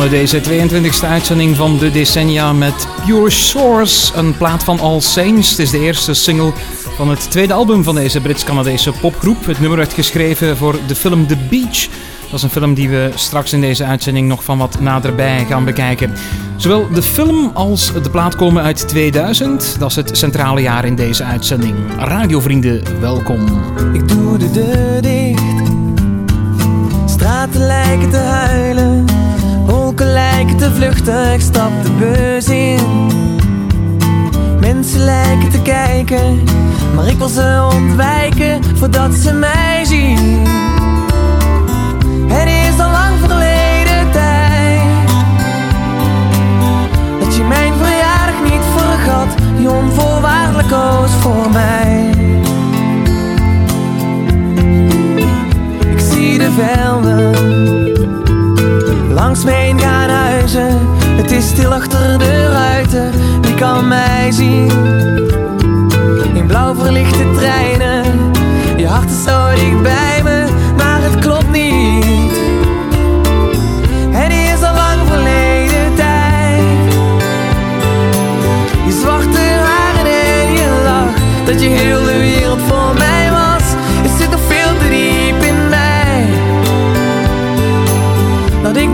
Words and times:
begonnen 0.00 0.30
deze 0.30 1.00
22e 1.00 1.06
uitzending 1.06 1.56
van 1.56 1.78
de 1.78 1.90
decennia 1.90 2.52
met 2.52 2.88
Pure 3.06 3.30
Source, 3.30 4.16
een 4.16 4.36
plaat 4.36 4.64
van 4.64 4.80
All 4.80 5.00
Saints. 5.00 5.50
Het 5.50 5.58
is 5.58 5.70
de 5.70 5.80
eerste 5.80 6.14
single 6.14 6.52
van 6.96 7.08
het 7.08 7.30
tweede 7.30 7.52
album 7.52 7.84
van 7.84 7.94
deze 7.94 8.20
Brits-Canadese 8.20 8.92
popgroep. 8.92 9.46
Het 9.46 9.60
nummer 9.60 9.78
werd 9.78 9.92
geschreven 9.92 10.56
voor 10.56 10.78
de 10.86 10.94
film 10.94 11.26
The 11.26 11.36
Beach. 11.50 11.88
Dat 12.22 12.32
is 12.32 12.42
een 12.42 12.50
film 12.50 12.74
die 12.74 12.88
we 12.88 13.10
straks 13.14 13.52
in 13.52 13.60
deze 13.60 13.84
uitzending 13.84 14.28
nog 14.28 14.44
van 14.44 14.58
wat 14.58 14.80
naderbij 14.80 15.44
gaan 15.48 15.64
bekijken. 15.64 16.12
Zowel 16.56 16.88
de 16.92 17.02
film 17.02 17.50
als 17.54 17.92
de 18.02 18.10
plaat 18.10 18.36
komen 18.36 18.62
uit 18.62 18.88
2000. 18.88 19.76
Dat 19.78 19.90
is 19.90 19.96
het 19.96 20.18
centrale 20.18 20.60
jaar 20.60 20.84
in 20.84 20.94
deze 20.94 21.24
uitzending. 21.24 21.74
Radiovrienden, 21.98 23.00
welkom. 23.00 23.46
Ik 23.92 24.08
doe 24.08 24.38
de 24.38 24.50
deur 24.50 25.02
dicht. 25.02 25.42
Straten 27.06 27.66
lijken 27.66 28.10
te 28.10 28.16
huilen. 28.16 29.09
Lijken 30.12 30.56
te 30.56 30.70
vluchten, 30.74 31.32
ik 31.32 31.40
stap 31.40 31.70
de 31.82 31.90
bus 31.90 32.48
in. 32.48 33.08
Mensen 34.60 35.00
lijken 35.00 35.50
te 35.50 35.62
kijken, 35.62 36.42
maar 36.94 37.06
ik 37.06 37.18
wil 37.18 37.28
ze 37.28 37.68
ontwijken 37.72 38.60
Voordat 38.76 39.14
ze 39.14 39.32
mij 39.32 39.84
zien. 39.84 40.46
Het 42.26 42.48
is 42.48 42.80
al 42.80 42.90
lang 42.90 43.18
verleden 43.18 44.10
tijd 44.12 44.80
Dat 47.20 47.36
je 47.36 47.42
mijn 47.42 47.72
verjaardag 47.82 48.42
niet 48.42 48.64
vergat. 48.76 49.56
Die 49.56 49.70
onvoorwaardelijk 49.70 50.68
koos 50.68 51.10
voor 51.10 51.50
mij. 51.52 52.10
Ik 55.92 56.00
zie 56.00 56.38
de 56.38 56.50
velden 56.50 57.89
langs 59.20 59.44
me 59.44 59.50
heen 59.50 59.80
gaan 59.80 60.08
huizen. 60.10 60.78
Het 61.16 61.30
is 61.30 61.48
stil 61.48 61.72
achter 61.72 62.18
de 62.18 62.48
ruiten, 62.52 63.12
wie 63.40 63.54
kan 63.54 63.88
mij 63.88 64.30
zien? 64.30 64.70
In 66.34 66.46
blauw 66.46 66.74
verlichte 66.74 67.30
treinen, 67.36 68.04
je 68.76 68.86
hart 68.86 69.10
is 69.10 69.22
zo 69.22 69.50
dicht 69.54 69.82
bij 69.82 70.20
me, 70.22 70.46
maar 70.76 71.02
het 71.02 71.18
klopt 71.18 71.50
niet. 71.50 72.38
Het 74.10 74.32
is 74.32 74.62
al 74.62 74.74
lang 74.74 75.00
verleden 75.06 75.94
tijd. 75.94 76.92
Je 78.86 78.98
zwarte 79.00 79.40
haren 79.64 80.22
en 80.42 80.52
je 80.52 80.82
lach, 80.84 81.44
dat 81.44 81.62
je 81.62 81.68
heel 81.68 82.04
de 82.04 82.18
wereld 82.18 82.60
voor 82.60 82.94
mij 82.98 83.30
was. 83.30 83.64
Het 84.02 84.10
zit 84.18 84.30
nog 84.30 84.40
veel 84.48 84.76
te 84.78 84.88
diep 84.88 85.42
in 85.42 85.68
mij, 85.68 86.26
dat 88.62 88.76
ik 88.76 88.88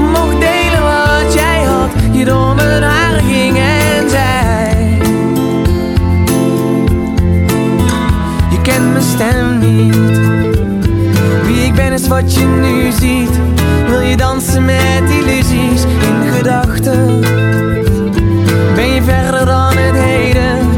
je 2.19 2.25
door 2.25 2.57
haren 2.83 3.25
ging 3.25 3.57
en 3.57 4.11
zei. 4.11 4.99
Je 8.51 8.61
kent 8.63 8.93
mijn 8.93 9.03
stem 9.03 9.59
niet. 9.59 9.97
Wie 11.47 11.65
ik 11.65 11.75
ben 11.75 11.93
is 11.93 12.09
wat 12.09 12.35
je 12.35 12.45
nu 12.45 12.91
ziet. 12.91 13.41
Wil 13.89 14.01
je 14.01 14.17
dansen 14.17 14.65
met 14.65 15.11
illusies 15.11 15.83
in 15.85 16.33
gedachten? 16.33 17.21
Ben 18.75 18.95
je 18.95 19.03
verder 19.03 19.47
dan 19.47 19.77
het 19.77 19.97
heden? 19.97 20.69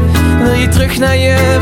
Wil 0.43 0.53
je 0.53 0.67
terug 0.67 0.97
naar 0.97 1.17
je 1.17 1.58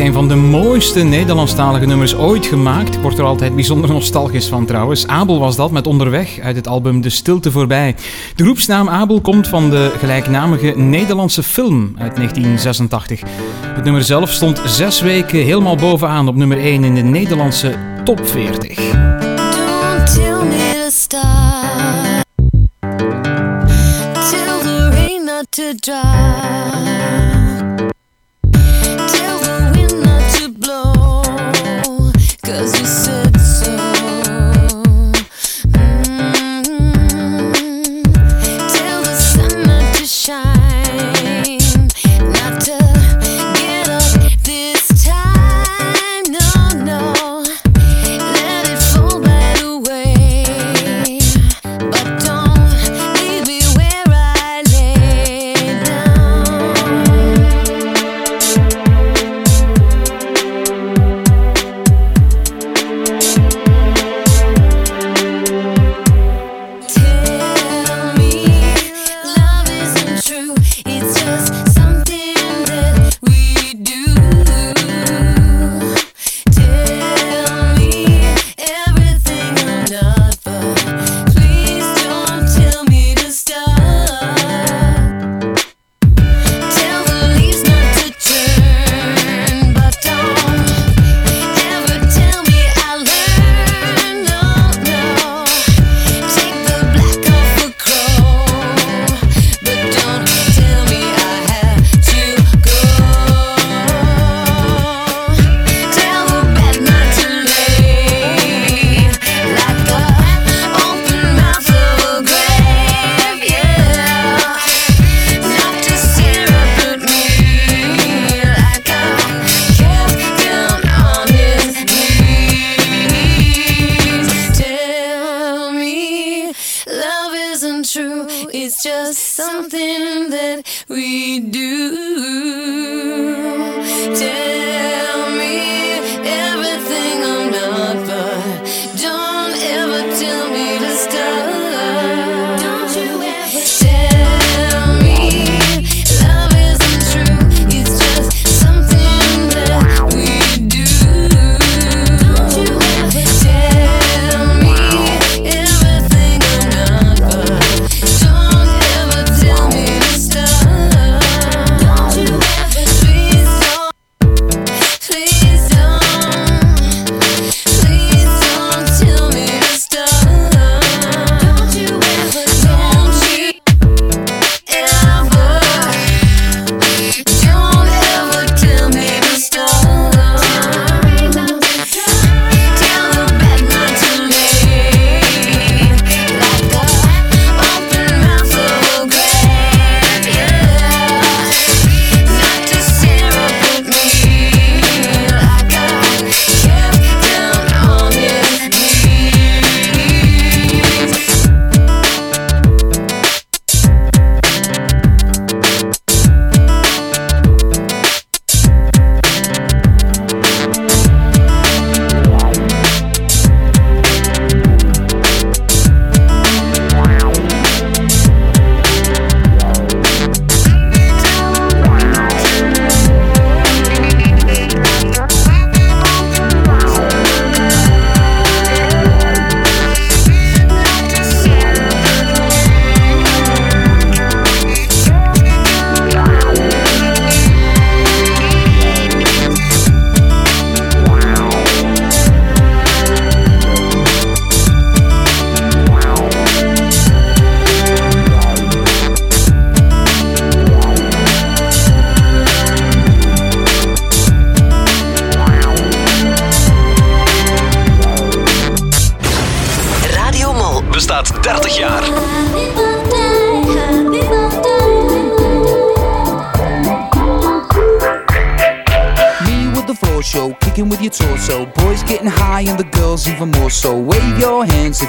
een 0.00 0.12
van 0.12 0.28
de 0.28 0.34
mooiste 0.34 1.02
Nederlandstalige 1.02 1.86
nummers 1.86 2.14
ooit 2.14 2.46
gemaakt. 2.46 2.94
Ik 2.94 3.00
word 3.00 3.18
er 3.18 3.24
altijd 3.24 3.54
bijzonder 3.54 3.90
nostalgisch 3.90 4.48
van 4.48 4.66
trouwens. 4.66 5.06
Abel 5.06 5.38
was 5.38 5.56
dat 5.56 5.70
met 5.70 5.86
Onderweg 5.86 6.38
uit 6.38 6.56
het 6.56 6.68
album 6.68 7.00
De 7.00 7.10
Stilte 7.10 7.50
Voorbij. 7.50 7.94
De 8.34 8.42
groepsnaam 8.42 8.88
Abel 8.88 9.20
komt 9.20 9.48
van 9.48 9.70
de 9.70 9.92
gelijknamige 9.98 10.72
Nederlandse 10.76 11.42
film 11.42 11.94
uit 11.98 12.16
1986. 12.16 13.20
Het 13.62 13.84
nummer 13.84 14.02
zelf 14.02 14.30
stond 14.30 14.60
zes 14.64 15.00
weken 15.00 15.44
helemaal 15.44 15.76
bovenaan 15.76 16.28
op 16.28 16.34
nummer 16.34 16.58
1 16.58 16.84
in 16.84 16.94
de 16.94 17.02
Nederlandse 17.02 17.74
top 18.04 18.28
40. 18.28 18.76
Don't 18.76 20.14
tell 20.14 20.44
me 20.44 20.84
to 20.84 20.90
stop. 20.90 21.20
Tell 24.30 24.60
the 24.62 24.88
rain 24.92 25.24
not 25.24 25.46
to 25.50 25.74
drop. 25.74 27.29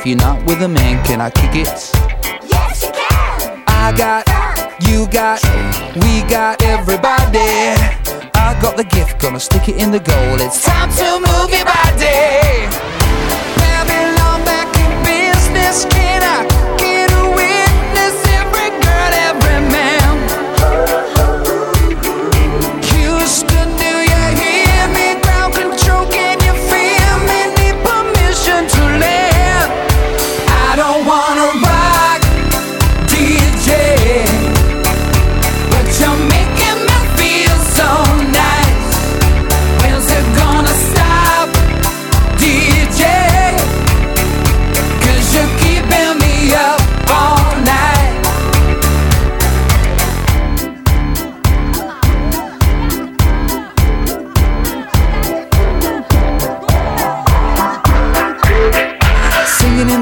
If 0.02 0.08
you're 0.08 0.18
not 0.18 0.44
with 0.48 0.64
a 0.64 0.68
man. 0.68 1.04
Can 1.06 1.22
I 1.22 1.30
kick 1.30 1.54
it? 1.54 1.68
Yes, 2.50 2.82
you 2.82 2.90
can. 2.90 3.64
I 3.68 3.94
got, 3.96 4.26
you 4.90 5.06
got, 5.08 5.40
we 6.02 6.22
got 6.28 6.64
everybody. 6.64 7.38
I 8.34 8.58
got 8.60 8.78
the 8.78 8.84
gift, 8.84 9.22
gonna 9.22 9.40
stick 9.40 9.70
it 9.70 9.76
in 9.76 9.92
the 9.92 10.00
goal. 10.00 10.42
It's 10.42 10.66
time 10.66 10.81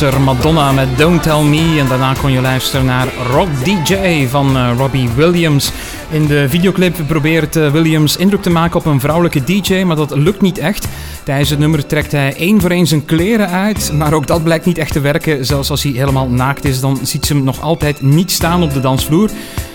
er 0.00 0.20
Madonna 0.20 0.72
met 0.72 0.98
Don't 0.98 1.22
Tell 1.22 1.42
Me 1.42 1.76
en 1.78 1.88
daarna 1.88 2.14
kon 2.14 2.32
je 2.32 2.40
luisteren 2.40 2.86
naar 2.86 3.08
Rock 3.30 3.48
DJ 3.64 4.26
van 4.26 4.56
eh, 4.56 4.70
Robbie 4.76 5.08
Williams. 5.16 5.72
In 6.10 6.26
de 6.26 6.48
videoclip 6.48 6.96
probeert 7.06 7.56
eh, 7.56 7.70
Williams 7.70 8.16
indruk 8.16 8.42
te 8.42 8.50
maken 8.50 8.78
op 8.78 8.86
een 8.86 9.00
vrouwelijke 9.00 9.44
DJ, 9.44 9.82
maar 9.82 9.96
dat 9.96 10.16
lukt 10.16 10.40
niet 10.40 10.58
echt. 10.58 10.88
Tijdens 11.22 11.50
het 11.50 11.58
nummer 11.58 11.86
trekt 11.86 12.12
hij 12.12 12.36
één 12.36 12.60
voor 12.60 12.70
één 12.70 12.86
zijn 12.86 13.04
kleren 13.04 13.48
uit, 13.48 13.92
maar 13.92 14.12
ook 14.12 14.26
dat 14.26 14.44
blijkt 14.44 14.64
niet 14.64 14.78
echt 14.78 14.92
te 14.92 15.00
werken. 15.00 15.46
Zelfs 15.46 15.70
als 15.70 15.82
hij 15.82 15.92
helemaal 15.92 16.28
naakt 16.28 16.64
is, 16.64 16.80
dan 16.80 16.98
ziet 17.02 17.26
ze 17.26 17.34
hem 17.34 17.44
nog 17.44 17.60
altijd 17.60 18.02
niet 18.02 18.30
staan 18.30 18.62
op 18.62 18.72
de 18.72 18.80
dansvloer. 18.80 19.30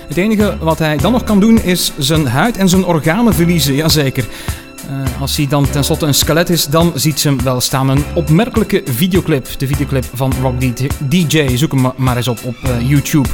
Het 0.07 0.17
enige 0.17 0.57
wat 0.59 0.79
hij 0.79 0.97
dan 0.97 1.11
nog 1.11 1.23
kan 1.23 1.39
doen 1.39 1.61
is 1.61 1.91
zijn 1.97 2.27
huid 2.27 2.57
en 2.57 2.69
zijn 2.69 2.85
organen 2.85 3.33
verliezen, 3.33 3.75
jazeker. 3.75 4.25
Eh, 4.89 5.21
als 5.21 5.37
hij 5.37 5.47
dan 5.47 5.69
tenslotte 5.69 6.05
een 6.05 6.13
skelet 6.13 6.49
is, 6.49 6.67
dan 6.67 6.91
ziet 6.95 7.19
ze 7.19 7.27
hem 7.27 7.43
wel 7.43 7.61
staan. 7.61 7.89
Een 7.89 8.03
opmerkelijke 8.13 8.83
videoclip. 8.85 9.47
De 9.57 9.67
videoclip 9.67 10.05
van 10.13 10.33
Rock 10.41 10.53
DJ. 11.09 11.55
Zoek 11.57 11.71
hem 11.71 11.81
ma- 11.81 11.93
maar 11.97 12.17
eens 12.17 12.27
op 12.27 12.39
op 12.43 12.55
eh, 12.63 12.89
YouTube. 12.89 13.29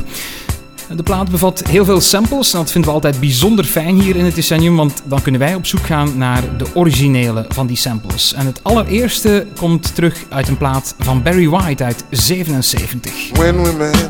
De 0.95 1.03
plaat 1.03 1.31
bevat 1.31 1.63
heel 1.67 1.85
veel 1.85 2.01
samples 2.01 2.53
en 2.53 2.59
dat 2.59 2.71
vinden 2.71 2.89
we 2.89 2.95
altijd 2.95 3.19
bijzonder 3.19 3.65
fijn 3.65 4.01
hier 4.01 4.15
in 4.15 4.25
het 4.25 4.35
decennium, 4.35 4.75
want 4.75 5.01
dan 5.05 5.21
kunnen 5.21 5.41
wij 5.41 5.55
op 5.55 5.65
zoek 5.65 5.85
gaan 5.85 6.17
naar 6.17 6.57
de 6.57 6.65
originele 6.73 7.45
van 7.49 7.67
die 7.67 7.77
samples. 7.77 8.33
En 8.33 8.45
het 8.45 8.59
allereerste 8.63 9.47
komt 9.57 9.95
terug 9.95 10.23
uit 10.29 10.47
een 10.47 10.57
plaat 10.57 10.95
van 10.99 11.23
Barry 11.23 11.49
White 11.49 11.83
uit 11.83 12.03
77. 12.09 13.11
When 13.33 13.63
we 13.63 13.71
met, 13.77 14.09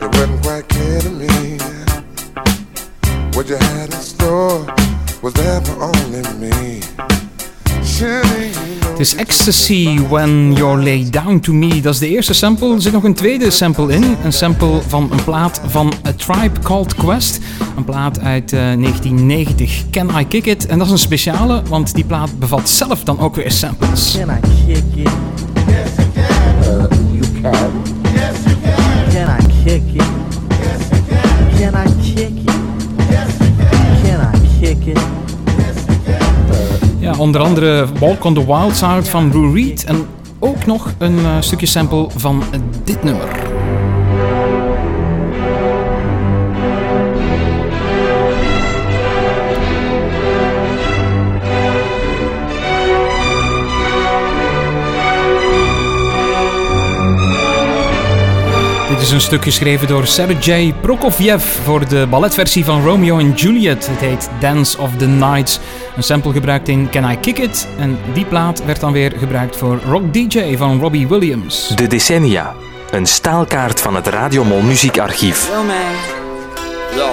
it 0.00 0.14
wasn't 0.16 0.40
quite 0.40 0.64
clear 0.66 1.02
to 1.02 1.10
me. 1.10 1.56
What 3.30 3.48
you 3.48 3.64
had 3.64 3.94
in 3.94 4.00
store 4.02 4.77
Het 8.98 9.06
is 9.06 9.14
Ecstasy 9.14 9.98
When 10.08 10.52
You're 10.52 10.82
Laid 10.82 11.12
Down 11.12 11.38
To 11.38 11.52
Me. 11.52 11.80
Dat 11.80 11.92
is 11.94 11.98
de 12.00 12.08
eerste 12.08 12.32
sample. 12.32 12.74
Er 12.74 12.82
zit 12.82 12.92
nog 12.92 13.04
een 13.04 13.14
tweede 13.14 13.50
sample 13.50 13.92
in. 13.92 14.16
Een 14.24 14.32
sample 14.32 14.80
van 14.86 15.08
een 15.12 15.24
plaat 15.24 15.60
van 15.66 15.92
A 16.06 16.12
Tribe 16.12 16.60
Called 16.62 16.94
Quest. 16.94 17.38
Een 17.76 17.84
plaat 17.84 18.20
uit 18.20 18.52
eh, 18.52 18.58
1990. 18.58 19.84
Can 19.90 20.20
I 20.20 20.26
Kick 20.26 20.46
It? 20.46 20.66
En 20.66 20.78
dat 20.78 20.86
is 20.86 20.92
een 20.92 20.98
speciale, 20.98 21.62
want 21.68 21.94
die 21.94 22.04
plaat 22.04 22.38
bevat 22.38 22.68
zelf 22.68 23.04
dan 23.04 23.18
ook 23.18 23.34
weer 23.36 23.50
samples. 23.50 24.16
Can 24.18 24.28
I 24.28 24.40
kick 24.66 24.87
onder 37.18 37.40
andere 37.40 37.86
Walk 38.00 38.24
on 38.24 38.34
the 38.34 38.46
Wild 38.46 38.76
Side 38.76 39.04
van 39.04 39.32
Lou 39.32 39.54
Reed. 39.54 39.84
En 39.84 40.06
ook 40.38 40.66
nog 40.66 40.94
een 40.98 41.18
eh, 41.18 41.36
stukje 41.40 41.66
sample 41.66 42.06
van 42.16 42.42
dit 42.84 43.02
nummer. 43.02 43.37
Dit 58.98 59.06
is 59.06 59.12
een 59.12 59.20
stuk 59.20 59.42
geschreven 59.42 59.88
door 59.88 60.06
Sergei 60.06 60.74
Prokofiev 60.74 61.44
voor 61.64 61.88
de 61.88 62.06
balletversie 62.10 62.64
van 62.64 62.82
Romeo 62.84 63.18
en 63.18 63.32
Juliet. 63.32 63.86
Het 63.86 63.98
heet 63.98 64.30
Dance 64.40 64.78
of 64.78 64.90
the 64.96 65.06
Night. 65.06 65.60
Een 65.96 66.02
sample 66.02 66.32
gebruikt 66.32 66.68
in 66.68 66.90
Can 66.90 67.10
I 67.10 67.16
Kick 67.18 67.38
It? 67.38 67.68
En 67.78 67.98
die 68.12 68.24
plaat 68.24 68.64
werd 68.64 68.80
dan 68.80 68.92
weer 68.92 69.12
gebruikt 69.18 69.56
voor 69.56 69.80
Rock 69.88 70.12
DJ 70.12 70.56
van 70.56 70.80
Robbie 70.80 71.08
Williams. 71.08 71.68
De 71.68 71.86
decennia. 71.86 72.54
Een 72.90 73.06
staalkaart 73.06 73.80
van 73.80 73.94
het 73.94 74.06
Radiomol 74.06 74.60
muziekarchief. 74.60 75.48
Yo, 75.48 75.62
man. 75.62 75.76
Yo, 76.96 77.08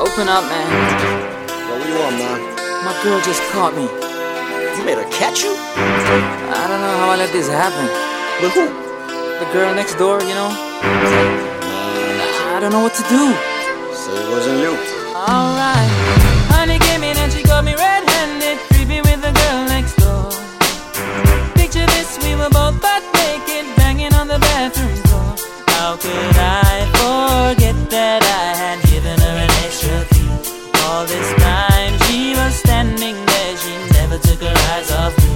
Open 0.00 0.22
up, 0.22 0.26
man. 0.26 0.68
yo, 0.68 0.84
what 1.68 1.86
you 1.86 1.98
want, 2.02 2.18
man? 2.18 2.40
My 2.84 2.92
girl 3.02 3.20
just 3.24 3.50
caught 3.52 3.74
me. 3.76 3.86
You 4.76 4.84
made 4.84 4.96
her 4.96 5.08
catch 5.18 5.40
you? 5.42 5.52
I 5.54 6.68
don't 6.68 6.80
know 6.80 6.98
how 7.00 7.14
I 7.14 7.16
let 7.16 7.32
this 7.32 7.48
happen. 7.48 7.86
But 8.40 8.50
who? 8.52 8.66
The 9.38 9.46
girl 9.52 9.74
next 9.74 9.98
door, 9.98 10.20
you 10.22 10.34
know? 10.34 10.63
I 12.54 12.58
don't 12.60 12.72
know 12.72 12.80
what 12.80 12.94
to 12.94 13.02
do. 13.08 13.32
Say 13.94 14.14
it 14.14 14.28
wasn't 14.30 14.58
you. 14.60 14.72
Alright. 15.16 15.90
Honey 16.52 16.78
came 16.78 17.02
in 17.02 17.16
and 17.16 17.32
she 17.32 17.42
got 17.42 17.64
me 17.64 17.74
red-handed, 17.74 18.58
creepy 18.70 19.00
with 19.00 19.20
the 19.22 19.32
girl 19.32 19.64
next 19.66 19.96
door. 19.96 20.30
Picture 21.54 21.86
this, 21.86 22.18
we 22.22 22.34
were 22.36 22.50
both 22.50 22.80
butt 22.80 23.02
naked, 23.14 23.66
banging 23.76 24.14
on 24.14 24.28
the 24.28 24.38
bathroom 24.38 24.94
floor. 25.08 25.34
How 25.74 25.96
could 25.96 26.36
I 26.36 26.86
forget 27.00 27.76
that 27.90 28.22
I 28.22 28.54
had 28.62 28.78
given 28.88 29.18
her 29.18 29.36
an 29.46 29.50
extra 29.66 30.04
key? 30.14 30.30
All 30.84 31.04
this 31.06 31.28
time 31.42 31.98
she 32.06 32.34
was 32.36 32.54
standing 32.54 33.16
there, 33.26 33.56
she 33.56 33.74
never 33.98 34.18
took 34.18 34.40
her 34.40 34.56
eyes 34.72 34.90
off 34.92 35.16
me. 35.18 35.32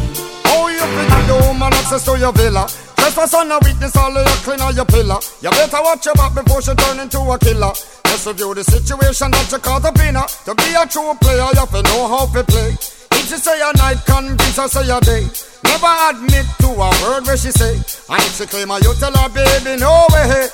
Oh, 0.54 0.68
you 0.68 0.84
think 0.96 1.26
the 1.26 1.36
woman 1.46 1.72
access 1.74 2.04
to 2.04 2.18
your 2.18 2.32
villa? 2.32 2.68
Just 3.08 3.20
for 3.20 3.26
son 3.26 3.50
of 3.50 3.64
witness, 3.64 3.96
all 3.96 4.12
of 4.14 4.20
your 4.20 4.36
clean 4.44 4.60
on 4.60 4.76
your 4.76 4.84
pillar. 4.84 5.16
You 5.40 5.48
better 5.48 5.80
watch 5.80 6.04
your 6.04 6.12
back 6.12 6.34
before 6.34 6.60
she 6.60 6.74
turn 6.74 7.00
into 7.00 7.16
a 7.24 7.38
killer. 7.38 7.72
Just 8.04 8.26
review 8.26 8.52
the 8.52 8.62
situation 8.62 9.30
that 9.32 9.48
you 9.48 9.56
caught 9.64 9.80
up 9.88 9.96
in 10.04 10.12
her. 10.12 10.28
To 10.44 10.52
be 10.52 10.76
a 10.76 10.84
true 10.84 11.16
player, 11.16 11.48
you 11.48 11.56
have 11.56 11.72
to 11.72 11.80
know 11.88 12.04
how 12.04 12.28
to 12.28 12.44
play. 12.44 12.76
If 13.16 13.32
she 13.32 13.40
say 13.40 13.56
a 13.64 13.72
night, 13.80 14.04
convince 14.04 14.60
her 14.60 14.68
say 14.68 14.84
a 14.92 15.00
day. 15.00 15.24
Never 15.64 15.88
admit 16.12 16.44
to 16.60 16.68
a 16.68 16.88
word 17.00 17.24
where 17.24 17.40
she 17.40 17.48
say. 17.48 17.80
And 18.12 18.20
if 18.28 18.36
she 18.36 18.44
claim 18.44 18.68
her, 18.68 18.78
you 18.84 18.92
tell 19.00 19.16
her, 19.16 19.28
baby, 19.32 19.80
no 19.80 20.04
way. 20.12 20.52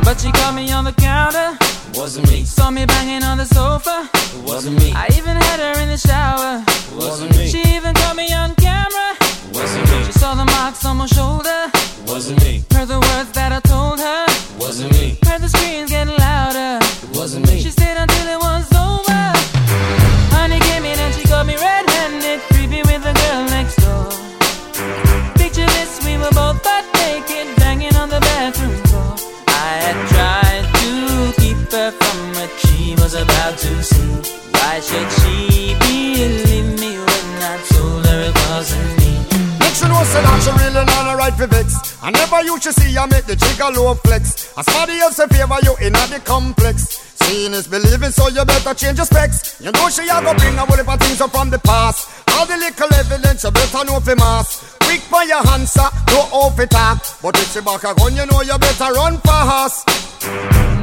But 0.00 0.16
she 0.24 0.32
caught 0.32 0.56
me 0.56 0.72
on 0.72 0.88
the 0.88 0.96
counter. 0.96 1.60
Wasn't 1.92 2.24
me, 2.32 2.44
Saw 2.48 2.70
me 2.70 2.86
banging 2.86 3.22
on 3.22 3.36
the 3.36 3.44
sofa. 3.44 4.08
wasn't 4.48 4.80
me, 4.80 4.96
I 4.96 5.12
even 5.12 5.36
had 5.36 5.60
her 5.60 5.76
in 5.76 5.92
the 5.92 6.00
shower. 6.00 6.64
wasn't 6.96 7.36
me, 7.36 7.52
She 7.52 7.60
even 7.76 7.92
caught 7.92 8.16
me 8.16 8.32
on 8.32 8.54
camera. 8.56 9.12
Wasn't 9.54 9.90
me, 9.90 10.04
She 10.04 10.12
saw 10.12 10.34
the 10.34 10.44
marks 10.44 10.84
on 10.84 10.96
my 10.98 11.06
shoulder. 11.06 11.60
wasn't 12.06 12.40
me, 12.44 12.64
Heard 12.72 12.88
the 12.88 13.00
words 13.00 13.30
that 13.32 13.52
I 13.52 13.60
told 13.60 13.98
her. 14.00 14.26
wasn't 14.58 14.92
me, 14.92 15.16
Heard 15.26 15.40
the 15.42 15.48
screams 15.48 15.90
getting 15.90 16.16
louder. 16.18 16.78
wasn't 17.14 17.46
me. 17.48 17.60
She 17.60 17.70
stayed 17.70 17.96
until 17.96 18.26
it 18.34 18.40
was 18.48 18.66
over. 18.74 19.22
Honey 20.36 20.60
came 20.68 20.84
in 20.84 20.98
and 20.98 21.14
she 21.14 21.22
got 21.28 21.46
me 21.46 21.56
red-handed, 21.56 22.40
creepy 22.52 22.82
with 22.90 23.02
the 23.08 23.14
girl 23.22 23.42
next 23.56 23.76
door. 23.84 24.08
Picture 25.40 25.66
this, 25.76 26.02
we 26.04 26.16
were 26.18 26.32
both 26.40 26.58
butt 26.62 26.84
naked, 27.00 27.46
banging 27.56 27.94
on 27.96 28.08
the 28.08 28.20
bathroom 28.20 28.76
floor. 28.88 29.14
I 29.48 29.70
had 29.86 29.98
tried 30.14 30.64
to 30.80 31.40
keep 31.40 31.56
her 31.72 31.90
from 31.92 32.18
what 32.36 32.50
she 32.62 32.94
was 33.00 33.14
about 33.14 33.56
to 33.58 33.82
see. 33.82 33.93
Right 41.24 41.34
for 41.34 41.46
vex. 41.46 41.96
I 42.02 42.10
never 42.10 42.42
used 42.42 42.64
to 42.64 42.72
see 42.72 42.92
her 42.94 43.06
make 43.06 43.24
the 43.24 43.36
jigger 43.36 43.70
low 43.72 43.94
flex. 43.94 44.52
As 44.58 44.66
somebody 44.66 44.98
else 45.00 45.18
in 45.18 45.28
favor 45.28 45.56
you 45.62 45.74
in 45.80 45.96
a 45.96 46.04
the 46.12 46.20
complex. 46.24 47.00
Seeing 47.24 47.54
is 47.54 47.66
believing, 47.66 48.10
so 48.10 48.28
you 48.28 48.44
better 48.44 48.74
change 48.74 48.98
your 48.98 49.06
specs. 49.06 49.60
You 49.60 49.72
know 49.72 49.88
she 49.88 50.02
a 50.02 50.20
go 50.20 50.34
bring 50.36 50.56
a 50.60 50.64
whole 50.66 50.76
heap 50.76 50.88
of 50.88 51.00
things 51.00 51.20
up 51.20 51.30
from 51.30 51.48
the 51.48 51.58
past. 51.58 52.28
All 52.36 52.44
the 52.44 52.56
little 52.56 52.92
evidence 52.92 53.44
you 53.44 53.50
better 53.50 53.84
know 53.84 54.00
for 54.00 54.16
mass. 54.16 54.73
Quick 54.94 55.06
for 55.10 55.24
your 55.24 55.42
answer, 55.50 55.88
no 56.10 56.20
off 56.30 56.60
it 56.60 56.70
talk. 56.70 57.02
But 57.20 57.34
if 57.36 57.52
she 57.52 57.60
back 57.60 57.82
a 57.82 57.94
gun, 57.96 58.14
you 58.14 58.26
know 58.26 58.42
you 58.42 58.56
better 58.58 58.92
run 58.92 59.18
fast. 59.26 59.84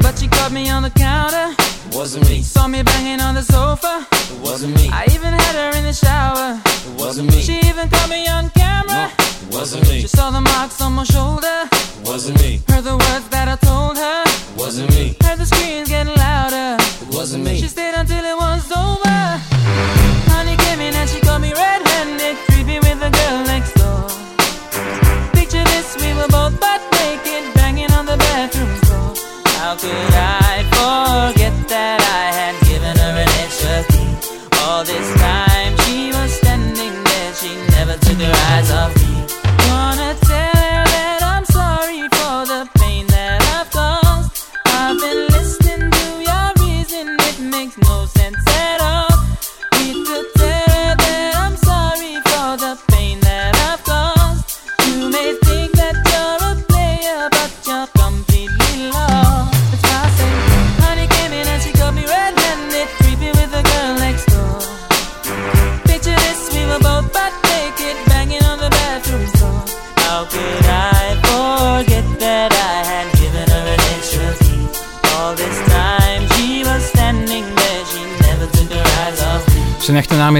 But 0.02 0.18
she 0.18 0.28
caught 0.28 0.52
me 0.52 0.68
on 0.68 0.82
the 0.82 0.90
counter, 0.90 1.56
Wasn't 1.96 2.28
me, 2.28 2.42
saw 2.42 2.68
me 2.68 2.82
banging 2.82 3.20
on 3.22 3.34
the 3.34 3.42
sofa. 3.42 4.06
wasn't 4.44 4.76
me, 4.76 4.90
I 4.92 5.06
even 5.14 5.32
had 5.32 5.54
her 5.56 5.78
in 5.78 5.84
the 5.84 5.94
shower. 5.94 6.60
wasn't 6.98 7.30
me, 7.30 7.40
She 7.40 7.56
even 7.60 7.88
caught 7.88 8.10
me 8.10 8.28
on 8.28 8.50
camera. 8.50 9.10
wasn't 9.50 9.88
me, 9.88 10.02
She 10.02 10.08
saw 10.08 10.30
the 10.30 10.42
marks 10.42 10.82
on 10.82 10.92
my 10.92 11.04
shoulder. 11.04 11.66
wasn't 12.04 12.38
me, 12.42 12.60
Heard 12.68 12.84
the 12.84 12.98
words 12.98 13.26
that 13.30 13.48
I 13.48 13.56
told 13.64 13.96
her. 13.96 14.24
wasn't 14.58 14.90
me, 14.90 15.16
Heard 15.22 15.38
the 15.38 15.46
screams 15.46 15.88
getting 15.88 16.14
louder. 16.16 16.76
wasn't 17.10 17.44
me. 17.44 17.58
She 17.58 17.66
stayed 17.66 17.94
until 17.94 18.22
it 18.22 18.36
was 18.36 18.70
over. 18.72 20.01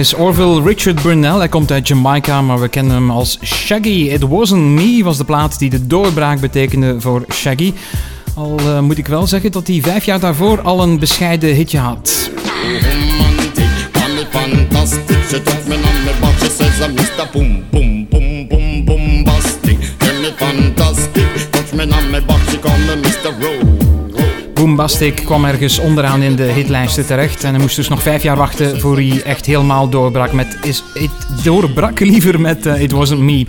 Is 0.03 0.15
Orville 0.15 0.63
Richard 0.63 1.03
Burnell. 1.03 1.37
Hij 1.37 1.49
komt 1.49 1.71
uit 1.71 1.89
Jamaica, 1.89 2.43
maar 2.43 2.61
we 2.61 2.69
kennen 2.69 2.95
hem 2.95 3.11
als 3.11 3.39
Shaggy. 3.45 4.09
It 4.11 4.29
Wasn't 4.29 4.61
Me 4.61 5.05
was 5.05 5.17
de 5.17 5.25
plaat 5.25 5.59
die 5.59 5.71
de 5.71 5.87
doorbraak 5.87 6.41
betekende 6.41 7.01
voor 7.01 7.25
Shaggy. 7.33 7.73
Al 8.35 8.59
eh, 8.59 8.81
moet 8.81 8.99
ik 8.99 9.07
wel 9.07 9.27
zeggen 9.27 9.53
dat 9.53 9.67
hij 9.67 9.81
vijf 9.83 10.05
jaar 10.05 10.21
daarvoor 10.21 10.61
al 10.61 10.83
een 10.83 10.99
bescheiden 10.99 11.55
hitje 11.55 11.79
had. 11.79 12.31
Boom 24.63 24.77
Bombastic 24.77 25.15
kwam 25.15 25.45
ergens 25.45 25.79
onderaan 25.79 26.23
in 26.23 26.37
de 26.37 26.43
hitlijsten 26.43 27.07
terecht. 27.07 27.45
En 27.45 27.51
hij 27.51 27.61
moest 27.61 27.77
dus 27.77 27.89
nog 27.89 28.03
vijf 28.03 28.23
jaar 28.23 28.37
wachten 28.37 28.81
voor 28.81 28.97
hij 28.97 29.23
echt 29.23 29.47
helemaal 29.47 29.89
doorbrak 29.89 30.33
met... 30.33 30.59
Is, 30.63 30.85
it 30.95 31.11
doorbrak 31.45 32.01
liever 32.01 32.41
met 32.41 32.67
eh, 32.67 32.83
It 32.83 32.93
Wasn't 32.93 33.21
Me. 33.21 33.47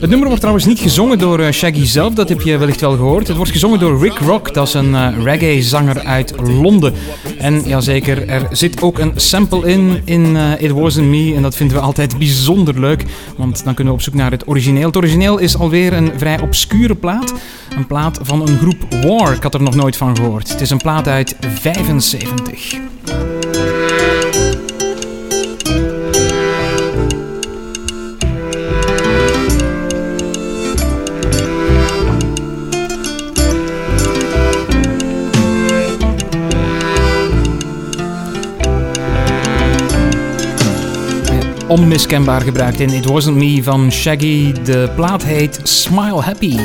Het 0.00 0.08
nummer 0.08 0.26
wordt 0.26 0.40
trouwens 0.40 0.66
niet 0.66 0.78
gezongen 0.78 1.18
door 1.18 1.40
eh, 1.40 1.52
Shaggy 1.52 1.84
zelf, 1.84 2.14
dat 2.14 2.28
heb 2.28 2.40
je 2.40 2.58
wellicht 2.58 2.80
wel 2.80 2.96
gehoord. 2.96 3.26
Het 3.28 3.36
wordt 3.36 3.52
gezongen 3.52 3.78
door 3.78 4.00
Rick 4.02 4.18
Rock, 4.18 4.54
dat 4.54 4.66
is 4.66 4.74
een 4.74 4.94
eh, 4.94 5.22
reggae-zanger 5.22 6.00
uit 6.04 6.34
Londen. 6.40 6.94
En 7.38 7.62
jazeker, 7.66 8.28
er 8.28 8.46
zit 8.50 8.82
ook 8.82 8.98
een 8.98 9.12
sample 9.14 9.68
in, 9.68 10.02
in 10.04 10.36
eh, 10.36 10.62
It 10.62 10.70
Wasn't 10.70 11.06
Me. 11.06 11.32
En 11.36 11.42
dat 11.42 11.56
vinden 11.56 11.76
we 11.76 11.82
altijd 11.82 12.18
bijzonder 12.18 12.80
leuk, 12.80 13.04
want 13.36 13.64
dan 13.64 13.74
kunnen 13.74 13.92
we 13.92 13.98
op 13.98 14.04
zoek 14.04 14.14
naar 14.14 14.30
het 14.30 14.48
origineel. 14.48 14.86
Het 14.86 14.96
origineel 14.96 15.38
is 15.38 15.58
alweer 15.58 15.92
een 15.92 16.12
vrij 16.16 16.40
obscure 16.40 16.94
plaat. 16.94 17.34
Een 17.76 17.86
plaat 17.86 18.18
van 18.22 18.48
een 18.48 18.58
groep 18.58 18.86
War, 19.02 19.32
ik 19.32 19.42
had 19.42 19.54
er 19.54 19.62
nog 19.62 19.74
nooit 19.74 19.96
van 19.96 20.16
gehoord. 20.16 20.48
Het 20.48 20.60
is 20.60 20.70
een 20.70 20.78
plaat 20.78 21.08
uit 21.08 21.36
75. 21.40 23.23
Onmiskenbaar 41.74 42.40
gebruikt 42.40 42.80
in 42.80 42.92
It 42.92 43.06
Wasn't 43.06 43.36
Me 43.36 43.62
van 43.62 43.92
Shaggy. 43.92 44.52
De 44.52 44.90
plaat 44.94 45.24
heet 45.24 45.60
Smile 45.62 46.22
Happy. 46.22 46.56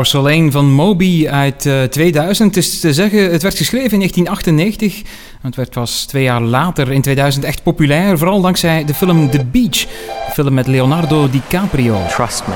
Was 0.00 0.10
Porcelain 0.10 0.52
van 0.52 0.70
Moby 0.70 1.28
uit 1.28 1.66
eh, 1.66 1.82
2000. 1.82 2.54
Het 2.54 2.64
is 2.64 2.80
te 2.80 2.92
zeggen, 2.92 3.32
het 3.32 3.42
werd 3.42 3.56
geschreven 3.56 3.92
in 3.92 3.98
1998. 3.98 5.02
Het 5.42 5.56
werd 5.56 5.70
pas 5.70 6.04
twee 6.04 6.22
jaar 6.22 6.40
later, 6.40 6.92
in 6.92 7.02
2000, 7.02 7.44
echt 7.44 7.62
populair. 7.62 8.18
Vooral 8.18 8.40
dankzij 8.40 8.84
de 8.84 8.94
film 8.94 9.30
The 9.30 9.44
Beach. 9.44 9.84
Een 10.26 10.32
film 10.32 10.54
met 10.54 10.66
Leonardo 10.66 11.30
DiCaprio. 11.30 12.06
Trust 12.08 12.46
me. 12.46 12.54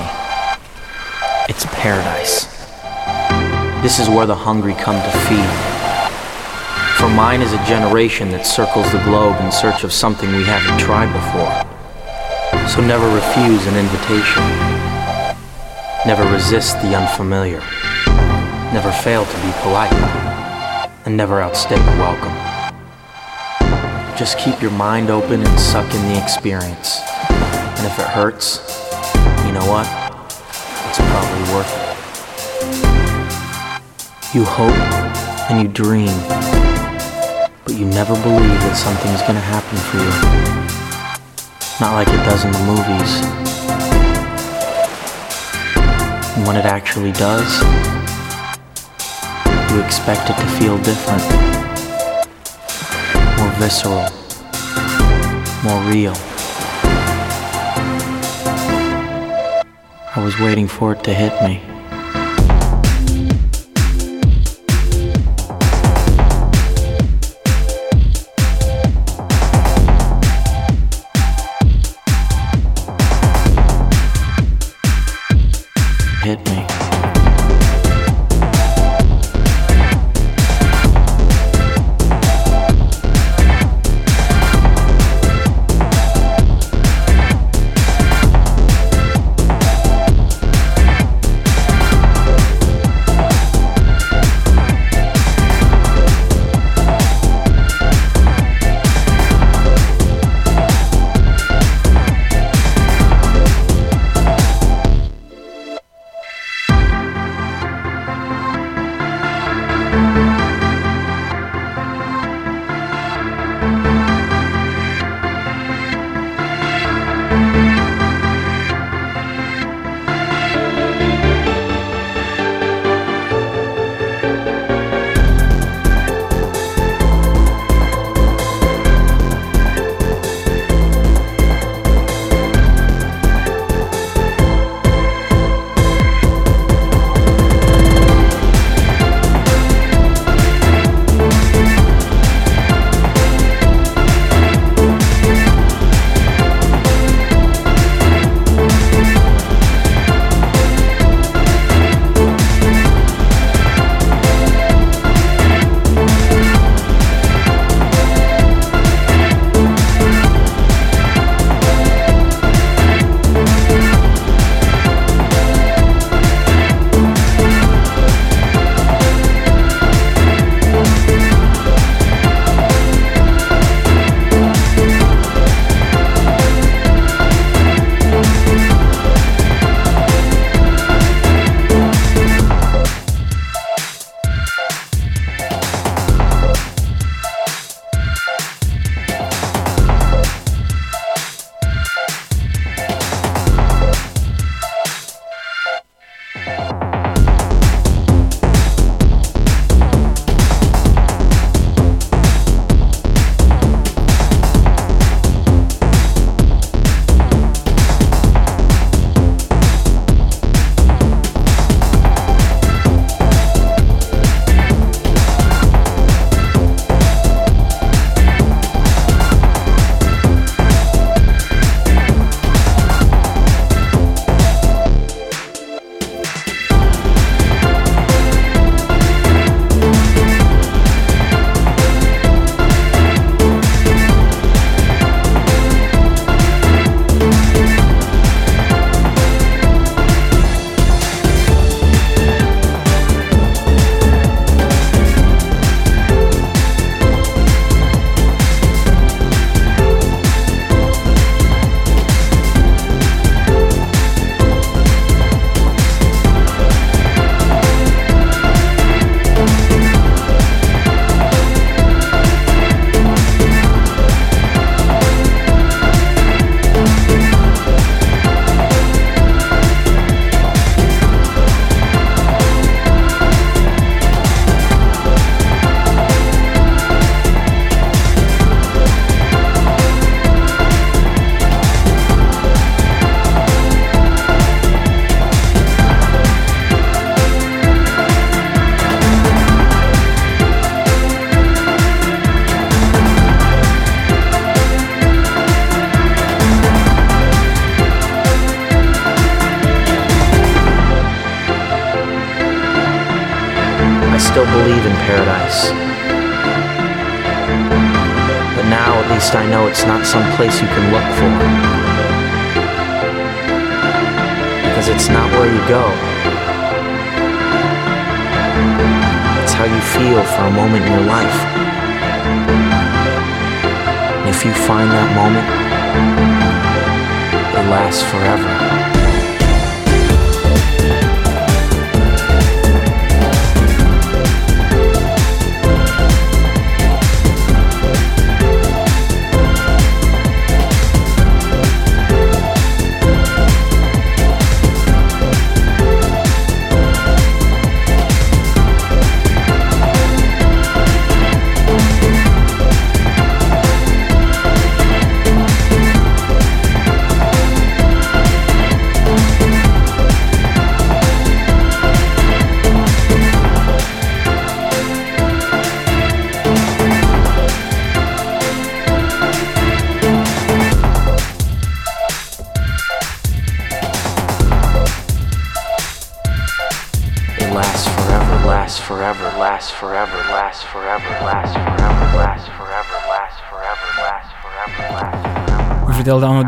It's 1.46 1.64
paradise. 1.82 2.46
This 3.82 3.98
is 3.98 4.06
where 4.06 4.26
the 4.26 4.38
hungry 4.48 4.74
come 4.74 5.00
to 5.00 5.18
feed. 5.18 5.50
For 6.94 7.10
mine 7.10 7.44
is 7.44 7.52
a 7.52 7.64
generation 7.66 8.30
that 8.30 8.46
circles 8.46 8.90
the 8.90 8.98
globe 8.98 9.44
in 9.44 9.52
search 9.52 9.84
of 9.84 9.92
something 9.92 10.36
we 10.36 10.44
haven't 10.44 10.78
tried 10.78 11.12
before. 11.12 11.52
So 12.68 12.80
never 12.80 13.14
refuse 13.14 13.68
an 13.68 13.76
invitation. 13.76 14.93
Never 16.06 16.30
resist 16.30 16.82
the 16.82 16.94
unfamiliar. 16.94 17.60
Never 18.74 18.92
fail 18.92 19.24
to 19.24 19.36
be 19.40 19.50
polite. 19.62 19.90
And 21.06 21.16
never 21.16 21.40
outstay 21.40 21.76
your 21.76 21.96
welcome. 21.96 22.34
Just 24.14 24.38
keep 24.38 24.60
your 24.60 24.70
mind 24.72 25.08
open 25.08 25.40
and 25.42 25.58
suck 25.58 25.90
in 25.94 26.02
the 26.12 26.22
experience. 26.22 27.00
And 27.30 27.86
if 27.86 27.98
it 27.98 28.06
hurts, 28.06 28.58
you 29.46 29.52
know 29.52 29.64
what? 29.64 29.88
It's 30.90 30.98
probably 30.98 31.42
worth 31.54 31.72
it. 31.72 31.84
You 34.34 34.44
hope 34.44 34.76
and 35.48 35.62
you 35.62 35.68
dream, 35.68 36.12
but 37.64 37.78
you 37.78 37.86
never 37.86 38.14
believe 38.22 38.60
that 38.60 38.76
something's 38.76 39.22
gonna 39.22 39.40
happen 39.40 39.78
for 39.88 39.96
you. 39.96 40.12
Not 41.80 41.94
like 41.94 42.08
it 42.08 42.22
does 42.28 42.44
in 42.44 42.52
the 42.52 42.60
movies. 42.66 43.63
When 46.42 46.56
it 46.56 46.64
actually 46.64 47.12
does, 47.12 47.62
you 49.70 49.80
expect 49.80 50.28
it 50.28 50.36
to 50.36 50.46
feel 50.58 50.76
different, 50.78 51.22
more 53.38 53.52
visceral, 53.60 54.08
more 55.62 55.80
real. 55.88 56.14
I 60.16 60.20
was 60.24 60.36
waiting 60.40 60.66
for 60.66 60.92
it 60.92 61.04
to 61.04 61.14
hit 61.14 61.40
me. 61.42 61.73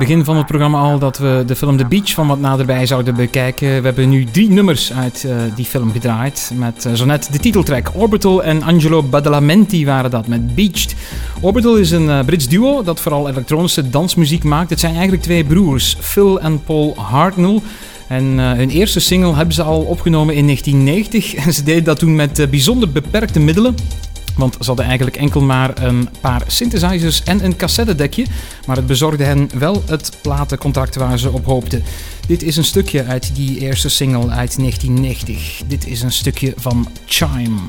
Begin 0.07 0.25
van 0.25 0.37
het 0.37 0.47
programma 0.47 0.79
al 0.79 0.99
dat 0.99 1.19
we 1.19 1.43
de 1.47 1.57
film 1.57 1.77
The 1.77 1.87
Beach 1.87 2.11
van 2.11 2.27
wat 2.27 2.41
naderbij 2.41 2.87
zouden 2.87 3.15
bekijken. 3.15 3.69
We 3.69 3.85
hebben 3.87 4.09
nu 4.09 4.25
drie 4.25 4.51
nummers 4.51 4.93
uit 4.93 5.25
eh, 5.25 5.37
die 5.55 5.65
film 5.65 5.93
gedraaid. 5.93 6.53
Met 6.55 6.85
eh, 6.85 6.93
zo 6.93 7.05
net 7.05 7.29
de 7.33 7.39
titeltrack. 7.39 7.91
Orbital 7.95 8.43
en 8.43 8.63
Angelo 8.63 9.03
Badalamenti 9.03 9.85
waren 9.87 10.11
dat 10.11 10.27
met 10.27 10.55
Beached. 10.55 10.95
Orbital 11.41 11.77
is 11.77 11.91
een 11.91 12.11
eh, 12.11 12.25
Brits 12.25 12.49
duo 12.49 12.83
dat 12.83 13.01
vooral 13.01 13.29
elektronische 13.29 13.91
dansmuziek 13.91 14.45
maakt. 14.45 14.71
Het 14.71 14.81
zijn 14.81 14.93
eigenlijk 14.93 15.23
twee 15.23 15.45
broers, 15.45 15.97
Phil 16.01 16.41
en 16.41 16.63
Paul 16.63 16.95
Hartnell. 16.97 17.61
En 18.09 18.25
hun 18.39 18.71
eerste 18.71 19.01
single 19.01 19.35
hebben 19.35 19.55
ze 19.55 19.63
al 19.63 19.81
opgenomen 19.81 20.35
in 20.35 20.45
1990. 20.45 21.35
En 21.45 21.53
ze 21.53 21.63
deden 21.63 21.85
dat 21.85 21.99
toen 21.99 22.15
met 22.15 22.47
bijzonder 22.51 22.91
beperkte 22.93 23.41
middelen. 23.41 23.75
Want 24.37 24.57
ze 24.61 24.67
hadden 24.67 24.85
eigenlijk 24.85 25.17
enkel 25.17 25.41
maar 25.41 25.83
een 25.83 26.09
paar 26.21 26.43
synthesizers 26.47 27.23
en 27.23 27.45
een 27.45 27.57
cassettedekje. 27.57 28.27
Maar 28.67 28.77
het 28.77 28.87
bezorgde 28.87 29.25
hen 29.25 29.49
wel 29.59 29.83
het 29.87 30.19
platencontract 30.23 30.97
waar 30.97 31.19
ze 31.19 31.31
op 31.31 31.45
hoopten. 31.45 31.83
Dit 32.27 32.43
is 32.43 32.57
een 32.57 32.65
stukje 32.65 33.05
uit 33.05 33.35
die 33.35 33.59
eerste 33.59 33.89
single 33.89 34.31
uit 34.31 34.59
1990. 34.59 35.63
Dit 35.67 35.87
is 35.87 36.03
een 36.03 36.13
stukje 36.13 36.53
van 36.57 36.89
Chime. 37.07 37.61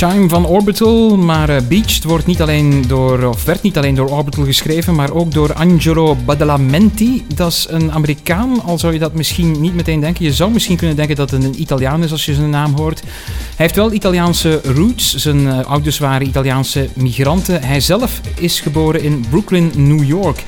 Chime 0.00 0.28
van 0.28 0.46
Orbital, 0.46 1.16
maar 1.16 1.48
eh, 1.48 1.62
Beached 1.68 2.04
wordt 2.04 2.26
niet 2.26 2.40
alleen 2.40 2.84
door, 2.86 3.22
of 3.22 3.44
werd 3.44 3.62
niet 3.62 3.76
alleen 3.76 3.94
door 3.94 4.08
Orbital 4.10 4.44
geschreven, 4.44 4.94
maar 4.94 5.12
ook 5.12 5.32
door 5.32 5.54
Angelo 5.54 6.16
Badalamenti. 6.24 7.24
Dat 7.34 7.52
is 7.52 7.66
een 7.68 7.92
Amerikaan, 7.92 8.62
al 8.62 8.78
zou 8.78 8.92
je 8.92 8.98
dat 8.98 9.14
misschien 9.14 9.60
niet 9.60 9.74
meteen 9.74 10.00
denken. 10.00 10.24
Je 10.24 10.32
zou 10.32 10.52
misschien 10.52 10.76
kunnen 10.76 10.96
denken 10.96 11.16
dat 11.16 11.30
het 11.30 11.44
een 11.44 11.60
Italiaan 11.60 12.02
is 12.02 12.12
als 12.12 12.24
je 12.24 12.34
zijn 12.34 12.50
naam 12.50 12.76
hoort. 12.76 13.00
Hij 13.00 13.10
heeft 13.56 13.76
wel 13.76 13.92
Italiaanse 13.92 14.60
roots. 14.64 15.14
Zijn 15.14 15.48
eh, 15.48 15.66
ouders 15.66 15.98
waren 15.98 16.26
Italiaanse 16.26 16.88
migranten. 16.94 17.62
Hij 17.62 17.80
zelf 17.80 18.20
is 18.38 18.60
geboren 18.60 19.02
in 19.02 19.24
Brooklyn, 19.30 19.72
New 19.76 20.04
York. 20.04 20.44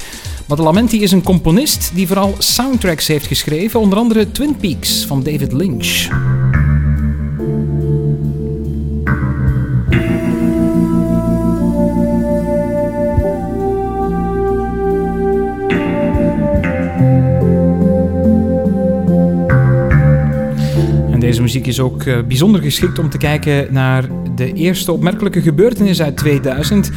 Badalamenti 0.46 1.02
is 1.02 1.12
een 1.12 1.22
componist 1.22 1.90
die 1.94 2.06
vooral 2.06 2.34
soundtracks 2.38 3.06
heeft 3.06 3.26
geschreven, 3.26 3.80
onder 3.80 3.98
andere 3.98 4.30
Twin 4.30 4.56
Peaks 4.56 5.04
van 5.06 5.22
David 5.22 5.52
Lynch. 5.52 6.08
Deze 21.42 21.54
muziek 21.54 21.66
is 21.66 21.80
ook 21.80 22.02
eh, 22.02 22.18
bijzonder 22.28 22.62
geschikt 22.62 22.98
om 22.98 23.10
te 23.10 23.18
kijken 23.18 23.66
naar 23.70 24.04
de 24.34 24.52
eerste 24.52 24.92
opmerkelijke 24.92 25.42
gebeurtenis 25.42 26.02
uit 26.02 26.16
2000. 26.16 26.90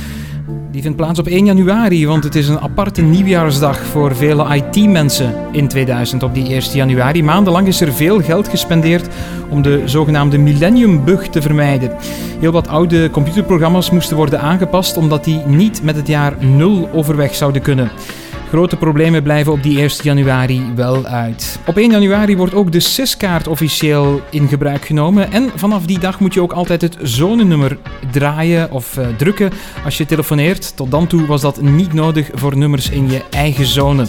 Die 0.72 0.82
vindt 0.82 0.98
plaats 0.98 1.20
op 1.20 1.28
1 1.28 1.46
januari, 1.46 2.08
want 2.08 2.24
het 2.24 2.36
is 2.36 2.48
een 2.48 2.60
aparte 2.60 3.02
nieuwjaarsdag 3.02 3.78
voor 3.78 4.16
vele 4.16 4.56
IT-mensen 4.56 5.34
in 5.52 5.68
2000 5.68 6.24
op 6.24 6.34
die 6.34 6.48
1 6.48 6.62
januari. 6.74 7.24
Maandenlang 7.24 7.68
is 7.68 7.82
er 7.82 7.94
veel 7.94 8.22
geld 8.22 8.48
gespendeerd 8.48 9.08
om 9.50 9.62
de 9.62 9.82
zogenaamde 9.86 10.38
Millennium 10.38 11.04
Bug 11.04 11.28
te 11.28 11.42
vermijden. 11.42 11.92
Heel 12.40 12.52
wat 12.52 12.68
oude 12.68 13.10
computerprogramma's 13.10 13.90
moesten 13.90 14.18
worden 14.18 14.42
aangepast 14.42 14.98
omdat 14.98 15.24
die 15.24 15.42
niet 15.46 15.84
met 15.84 15.96
het 15.96 16.08
jaar 16.08 16.34
0 16.40 16.90
overweg 16.94 17.36
zouden 17.36 17.62
kunnen. 17.62 17.92
Grote 18.50 18.76
problemen 18.76 19.24
blijven 19.24 19.52
op 19.52 19.64
die 19.64 19.80
1 19.80 19.90
januari 20.04 20.72
wel 20.76 21.06
uit. 21.06 21.60
Op 21.66 21.78
1 21.78 21.92
januari 21.92 22.38
wordt 22.38 22.54
ook 22.54 22.72
de 22.72 22.80
SIS-kaart 22.80 23.48
officieel 23.48 24.22
in 24.30 24.48
gebruik 24.48 24.86
genomen. 24.86 25.32
En 25.32 25.52
vanaf 25.56 25.86
die 25.86 26.00
dag 26.00 26.20
moet 26.20 26.34
je 26.34 26.42
ook 26.42 26.54
altijd 26.54 26.82
het 26.82 26.98
zonenummer 27.02 27.78
draaien 28.12 28.72
of 28.72 28.98
eh, 28.98 29.08
drukken 29.18 29.52
als 29.84 29.98
je 29.98 30.06
telefoneert. 30.06 30.76
Tot 30.76 30.92
dan 30.92 31.08
toe 31.08 31.26
was 31.26 31.42
dat 31.42 31.62
niet 31.62 31.94
nodig 31.94 32.30
voor 32.34 32.58
nummers 32.58 32.90
in 32.90 33.10
je 33.10 33.22
eigen 33.30 33.66
zone. 33.66 34.06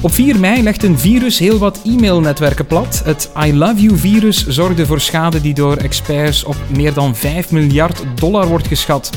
Op 0.00 0.12
4 0.12 0.38
mei 0.38 0.62
legt 0.62 0.82
een 0.82 0.98
virus 0.98 1.38
heel 1.38 1.58
wat 1.58 1.80
e-mailnetwerken 1.84 2.66
plat. 2.66 3.02
Het 3.04 3.30
I 3.44 3.56
Love 3.56 3.80
You-virus 3.80 4.46
zorgde 4.46 4.86
voor 4.86 5.00
schade 5.00 5.40
die 5.40 5.54
door 5.54 5.76
experts 5.76 6.44
op 6.44 6.56
meer 6.76 6.94
dan 6.94 7.16
5 7.16 7.50
miljard 7.50 8.02
dollar 8.14 8.46
wordt 8.46 8.66
geschat. 8.66 9.10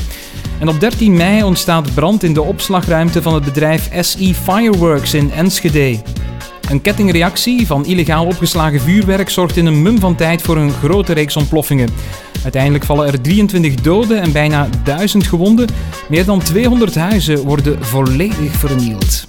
En 0.62 0.68
op 0.68 0.80
13 0.80 1.12
mei 1.12 1.42
ontstaat 1.42 1.94
brand 1.94 2.22
in 2.22 2.32
de 2.32 2.42
opslagruimte 2.42 3.22
van 3.22 3.34
het 3.34 3.44
bedrijf 3.44 3.88
SE 4.00 4.34
Fireworks 4.34 5.14
in 5.14 5.30
Enschede. 5.32 5.98
Een 6.70 6.80
kettingreactie 6.80 7.66
van 7.66 7.86
illegaal 7.86 8.26
opgeslagen 8.26 8.80
vuurwerk 8.80 9.28
zorgt 9.28 9.56
in 9.56 9.66
een 9.66 9.82
mum 9.82 9.98
van 9.98 10.14
tijd 10.14 10.42
voor 10.42 10.56
een 10.56 10.72
grote 10.72 11.12
reeks 11.12 11.36
ontploffingen. 11.36 11.88
Uiteindelijk 12.42 12.84
vallen 12.84 13.06
er 13.06 13.20
23 13.20 13.74
doden 13.74 14.20
en 14.20 14.32
bijna 14.32 14.68
1000 14.84 15.26
gewonden. 15.26 15.68
Meer 16.08 16.24
dan 16.24 16.42
200 16.42 16.94
huizen 16.94 17.38
worden 17.38 17.84
volledig 17.84 18.52
vernield. 18.52 19.26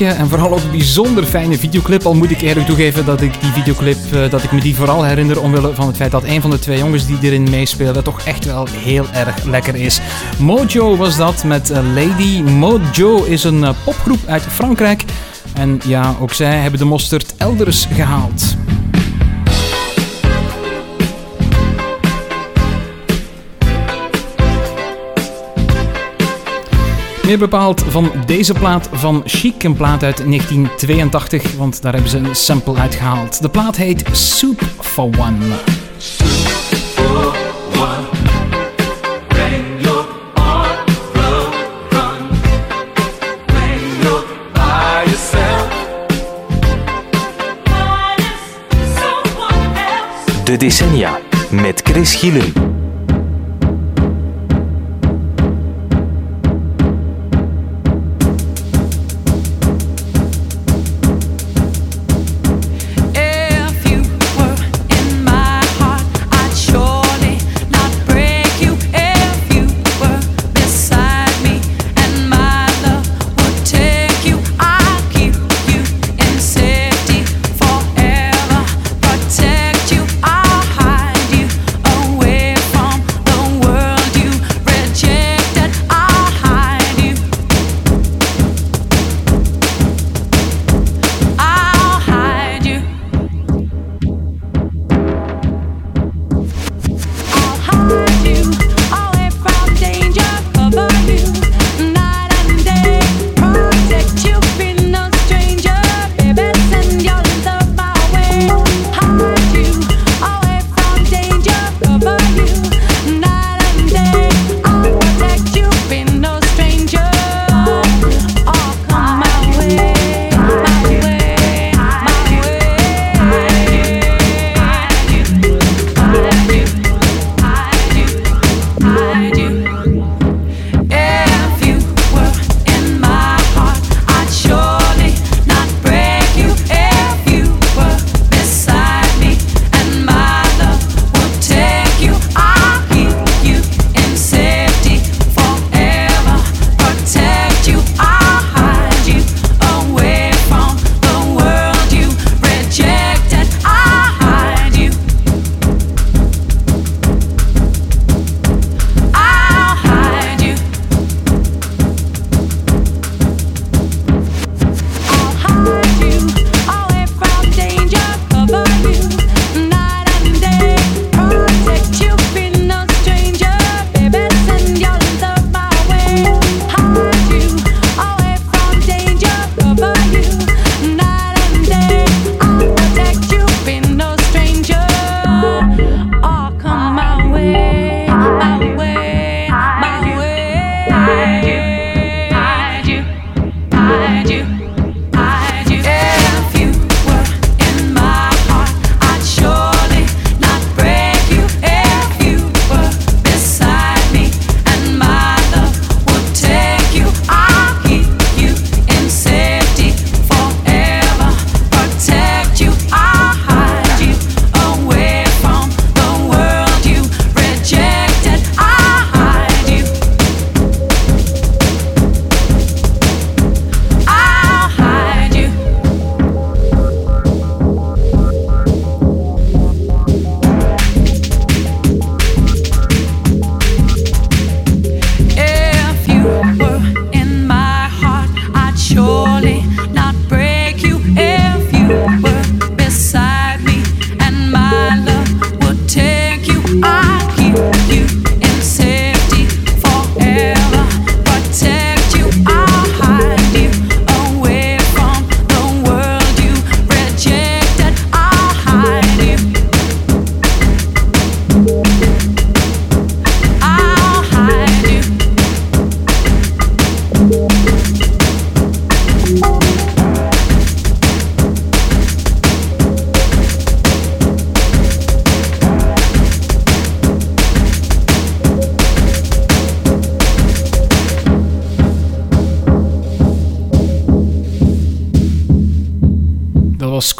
En 0.00 0.28
vooral 0.28 0.52
ook 0.52 0.62
een 0.62 0.70
bijzonder 0.70 1.24
fijne 1.24 1.58
videoclip. 1.58 2.06
Al 2.06 2.14
moet 2.14 2.30
ik 2.30 2.40
eerlijk 2.40 2.66
toegeven 2.66 3.04
dat 3.04 3.20
ik 3.20 3.40
die 3.40 3.50
videoclip, 3.50 3.96
eh, 4.12 4.30
dat 4.30 4.42
ik 4.42 4.52
me 4.52 4.60
die 4.60 4.74
vooral 4.74 5.04
herinner 5.04 5.40
omwille 5.40 5.74
van 5.74 5.86
het 5.86 5.96
feit 5.96 6.10
dat 6.10 6.24
een 6.24 6.40
van 6.40 6.50
de 6.50 6.58
twee 6.58 6.78
jongens 6.78 7.06
die 7.06 7.18
erin 7.20 7.50
meespelen 7.50 8.04
toch 8.04 8.20
echt 8.20 8.44
wel 8.44 8.66
heel 8.70 9.06
erg 9.12 9.44
lekker 9.44 9.74
is. 9.74 10.00
Mojo 10.38 10.96
was 10.96 11.16
dat 11.16 11.44
met 11.44 11.70
eh, 11.70 11.78
Lady. 11.94 12.42
Mojo 12.42 13.24
is 13.24 13.44
een 13.44 13.64
eh, 13.64 13.70
popgroep 13.84 14.20
uit 14.26 14.42
Frankrijk. 14.42 15.04
En 15.54 15.80
ja, 15.84 16.16
ook 16.20 16.32
zij 16.32 16.56
hebben 16.56 16.78
de 16.78 16.86
mosterd 16.86 17.34
elders 17.36 17.86
gehaald. 17.94 18.56
Meer 27.32 27.40
bepaald 27.40 27.84
van 27.88 28.12
deze 28.26 28.52
plaat 28.52 28.88
van 28.92 29.22
Chic, 29.26 29.62
een 29.62 29.74
plaat 29.74 30.02
uit 30.02 30.16
1982, 30.16 31.52
want 31.52 31.82
daar 31.82 31.92
hebben 31.92 32.10
ze 32.10 32.18
een 32.18 32.34
sample 32.34 32.78
uit 32.78 32.94
gehaald. 32.94 33.42
De 33.42 33.48
plaat 33.48 33.76
heet 33.76 34.04
Soup 34.12 34.60
for 34.80 35.04
One. 35.04 35.36
De 50.44 50.56
decennia 50.56 51.18
met 51.50 51.80
Chris 51.84 52.14
Gielen. 52.14 52.71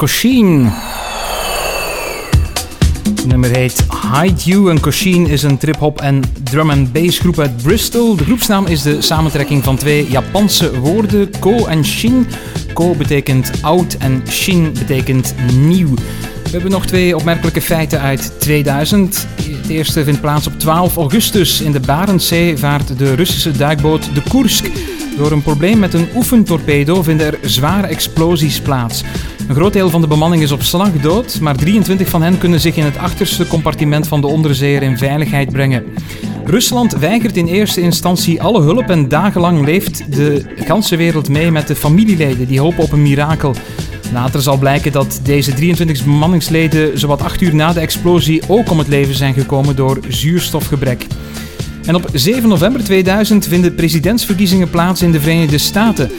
Coshin. 0.03 0.69
Het 3.05 3.27
nummer 3.27 3.51
heet 3.51 3.85
Hide 4.13 4.43
You 4.45 4.71
en 4.71 4.81
Coshin 4.81 5.27
is 5.27 5.43
een 5.43 5.59
trip-hop 5.59 6.01
en 6.01 6.23
drum 6.43 6.71
and 6.71 6.93
bass 6.93 7.19
groep 7.19 7.39
uit 7.39 7.57
Bristol. 7.63 8.17
De 8.17 8.25
groepsnaam 8.25 8.67
is 8.67 8.83
de 8.83 9.03
samentrekking 9.03 9.65
van 9.65 9.77
twee 9.77 10.11
Japanse 10.11 10.81
woorden, 10.81 11.31
Ko 11.39 11.67
en 11.67 11.85
Shin. 11.85 12.27
Ko 12.73 12.95
betekent 12.95 13.51
oud 13.61 13.97
en 13.99 14.23
Shin 14.29 14.73
betekent 14.73 15.35
nieuw. 15.53 15.95
We 16.43 16.51
hebben 16.51 16.71
nog 16.71 16.87
twee 16.87 17.17
opmerkelijke 17.17 17.61
feiten 17.61 18.01
uit 18.01 18.33
2000. 18.39 19.27
Het 19.43 19.69
eerste 19.69 20.05
vindt 20.05 20.21
plaats 20.21 20.47
op 20.47 20.59
12 20.59 20.97
augustus. 20.97 21.61
In 21.61 21.73
de 21.73 21.81
Barentszee 21.81 22.57
vaart 22.57 22.99
de 22.99 23.15
Russische 23.15 23.51
duikboot 23.51 24.15
de 24.15 24.23
Kursk. 24.31 24.67
Door 25.17 25.33
een 25.33 25.43
probleem 25.43 25.79
met 25.79 25.95
een 25.95 26.09
oefentorpedo 26.15 27.03
vinden 27.03 27.27
er 27.27 27.39
zware 27.51 27.87
explosies 27.87 28.61
plaats. 28.61 29.03
Een 29.49 29.55
groot 29.55 29.73
deel 29.73 29.91
van 29.91 30.01
de 30.01 30.07
bemanning 30.07 30.43
is 30.43 30.53
op 30.53 30.63
slag 30.63 30.93
dood, 30.93 31.41
maar 31.41 31.57
23 31.57 32.09
van 32.09 32.23
hen 32.23 32.39
kunnen 32.39 32.61
zich 32.61 32.77
in 32.77 32.85
het 32.85 32.99
achterste 32.99 33.47
compartiment 33.47 34.09
van 34.09 34.21
de 34.21 34.27
onderzeeër 34.27 34.83
in 34.83 34.99
veiligheid 34.99 35.53
brengen. 35.53 35.85
Rusland 36.45 36.93
weigert 36.93 37.37
in 37.37 37.47
eerste 37.47 37.81
instantie 37.81 38.43
alle 38.43 38.63
hulp 38.63 38.91
en 38.91 39.09
dagenlang 39.09 39.65
leeft 39.65 40.13
de 40.13 40.45
ganse 40.57 40.97
wereld 40.97 41.29
mee 41.29 41.51
met 41.51 41.67
de 41.67 41.77
familieleden 41.77 42.47
die 42.47 42.61
hopen 42.61 42.83
op 42.83 42.93
een 42.93 43.03
mirakel. 43.03 43.55
Later 44.13 44.43
zal 44.43 44.59
blijken 44.59 44.93
dat 44.93 45.21
deze 45.23 45.55
23 45.55 46.05
bemanningsleden 46.05 46.99
zowat 46.99 47.23
8 47.23 47.41
uur 47.41 47.55
na 47.55 47.73
de 47.73 47.81
explosie 47.81 48.43
ook 48.49 48.71
om 48.71 48.79
het 48.79 48.89
leven 48.89 49.15
zijn 49.15 49.35
gekomen 49.35 49.77
door 49.77 50.01
zuurstofgebrek. 50.09 51.07
En 51.85 51.95
op 51.95 52.09
7 52.13 52.49
november 52.49 52.85
2000 52.85 53.47
vinden 53.47 53.75
presidentsverkiezingen 53.75 54.71
plaats 54.71 55.03
in 55.03 55.13
de 55.13 55.21
Verenigde 55.21 55.59
Staten. 55.59 56.11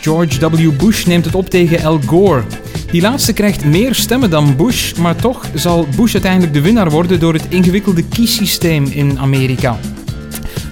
George 0.00 0.50
W. 0.50 0.70
Bush 0.78 1.04
neemt 1.04 1.24
het 1.24 1.34
op 1.34 1.50
tegen 1.50 1.84
Al 1.84 2.00
Gore. 2.06 2.42
Die 2.90 3.00
laatste 3.00 3.32
krijgt 3.32 3.64
meer 3.64 3.94
stemmen 3.94 4.30
dan 4.30 4.56
Bush, 4.56 4.92
maar 4.92 5.16
toch 5.16 5.46
zal 5.54 5.88
Bush 5.96 6.12
uiteindelijk 6.12 6.52
de 6.52 6.60
winnaar 6.60 6.90
worden 6.90 7.20
door 7.20 7.32
het 7.32 7.46
ingewikkelde 7.48 8.04
kiessysteem 8.04 8.84
in 8.84 9.18
Amerika. 9.18 9.78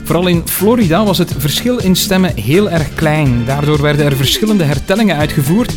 Vooral 0.05 0.27
in 0.27 0.43
Florida 0.45 1.05
was 1.05 1.19
het 1.19 1.33
verschil 1.39 1.79
in 1.79 1.95
stemmen 1.95 2.35
heel 2.37 2.71
erg 2.71 2.95
klein. 2.95 3.45
Daardoor 3.45 3.83
werden 3.83 4.07
er 4.07 4.17
verschillende 4.17 4.65
hertellingen 4.65 5.17
uitgevoerd 5.17 5.73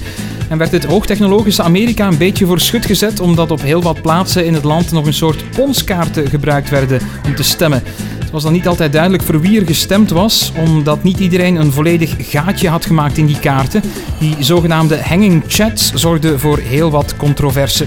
en 0.49 0.57
werd 0.57 0.71
het 0.71 0.83
hoogtechnologische 0.83 1.63
Amerika 1.63 2.07
een 2.07 2.17
beetje 2.17 2.45
voor 2.45 2.59
schut 2.59 2.85
gezet 2.85 3.19
omdat 3.19 3.51
op 3.51 3.61
heel 3.61 3.81
wat 3.81 4.01
plaatsen 4.01 4.45
in 4.45 4.53
het 4.53 4.63
land 4.63 4.91
nog 4.91 5.05
een 5.05 5.13
soort 5.13 5.43
ponskaarten 5.49 6.29
gebruikt 6.29 6.69
werden 6.69 7.01
om 7.25 7.35
te 7.35 7.43
stemmen. 7.43 7.83
Het 8.29 8.37
was 8.37 8.47
dan 8.47 8.57
niet 8.57 8.67
altijd 8.67 8.91
duidelijk 8.91 9.23
voor 9.23 9.41
wie 9.41 9.59
er 9.59 9.65
gestemd 9.65 10.09
was, 10.09 10.51
omdat 10.55 11.03
niet 11.03 11.19
iedereen 11.19 11.55
een 11.55 11.71
volledig 11.71 12.15
gaatje 12.17 12.69
had 12.69 12.85
gemaakt 12.85 13.17
in 13.17 13.25
die 13.25 13.39
kaarten. 13.39 13.81
Die 14.19 14.35
zogenaamde 14.39 14.97
hanging 15.03 15.43
chats 15.47 15.93
zorgden 15.93 16.39
voor 16.39 16.57
heel 16.57 16.91
wat 16.91 17.15
controverse. 17.15 17.85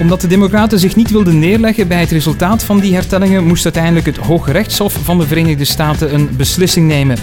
Omdat 0.00 0.20
de 0.20 0.26
Democraten 0.26 0.78
zich 0.78 0.96
niet 0.96 1.10
wilden 1.10 1.38
neerleggen 1.38 1.88
bij 1.88 2.00
het 2.00 2.10
resultaat 2.10 2.64
van 2.64 2.80
die 2.80 2.94
hertellingen, 2.94 3.46
moest 3.46 3.64
uiteindelijk 3.64 4.06
het 4.06 4.16
Hooggerechtshof 4.16 4.92
van 5.02 5.18
de 5.18 5.26
Verenigde 5.26 5.64
Staten 5.64 6.14
een 6.14 6.28
beslissing 6.36 6.88
nemen. 6.88 7.18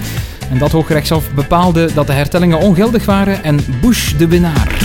En 0.52 0.58
dat 0.58 0.72
Hooggerechtshof 0.72 1.32
bepaalde 1.32 1.90
dat 1.94 2.08
de 2.08 2.14
hertellingen 2.14 2.60
ongeldig 2.60 3.06
waren 3.06 3.44
en 3.44 3.60
Bush 3.82 4.14
de 4.14 4.28
winnaar. 4.28 4.78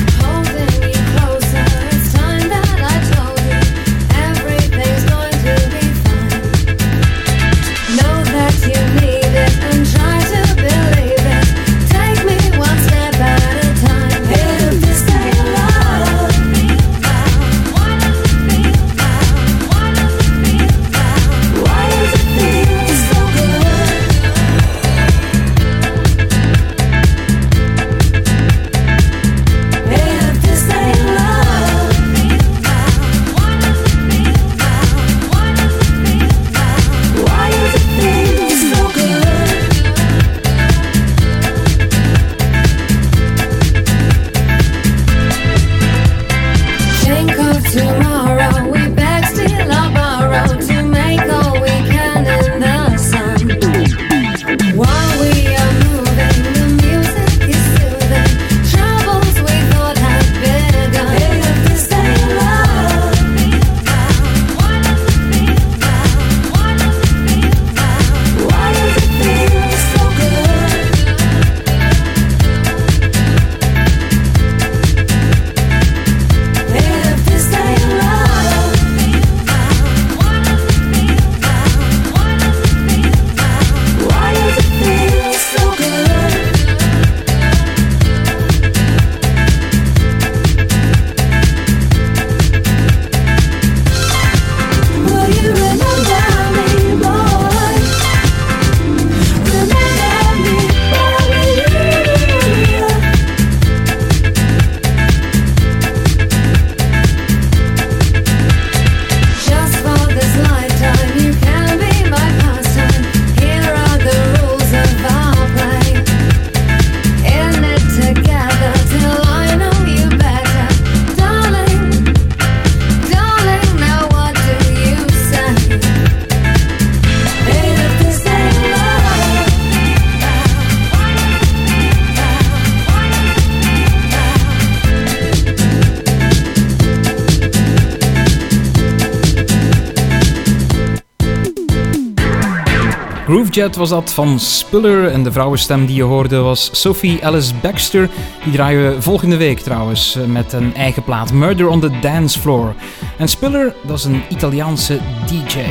Groovejet 143.53 143.77
was 143.77 143.89
dat 143.89 144.13
van 144.13 144.39
Spiller 144.41 145.11
en 145.11 145.23
de 145.23 145.33
vrouwenstem 145.33 145.87
die 145.87 145.97
je 145.97 146.03
hoorde 146.03 146.37
was 146.37 146.69
Sophie 146.73 147.27
Alice 147.27 147.55
Baxter. 147.55 148.11
Die 148.45 148.53
draaien 148.53 148.95
we 148.95 149.03
volgende 149.03 149.37
week 149.37 149.59
trouwens 149.59 150.17
eh, 150.17 150.25
met 150.25 150.53
een 150.53 150.75
eigen 150.75 151.03
plaat 151.03 151.33
Murder 151.33 151.69
on 151.69 151.81
the 151.81 151.99
Dance 152.01 152.41
Floor. 152.41 152.75
En 153.19 153.29
Spiller, 153.29 153.75
dat 153.83 153.99
is 153.99 154.05
een 154.05 154.23
Italiaanse 154.29 154.99
DJ. 155.27 155.63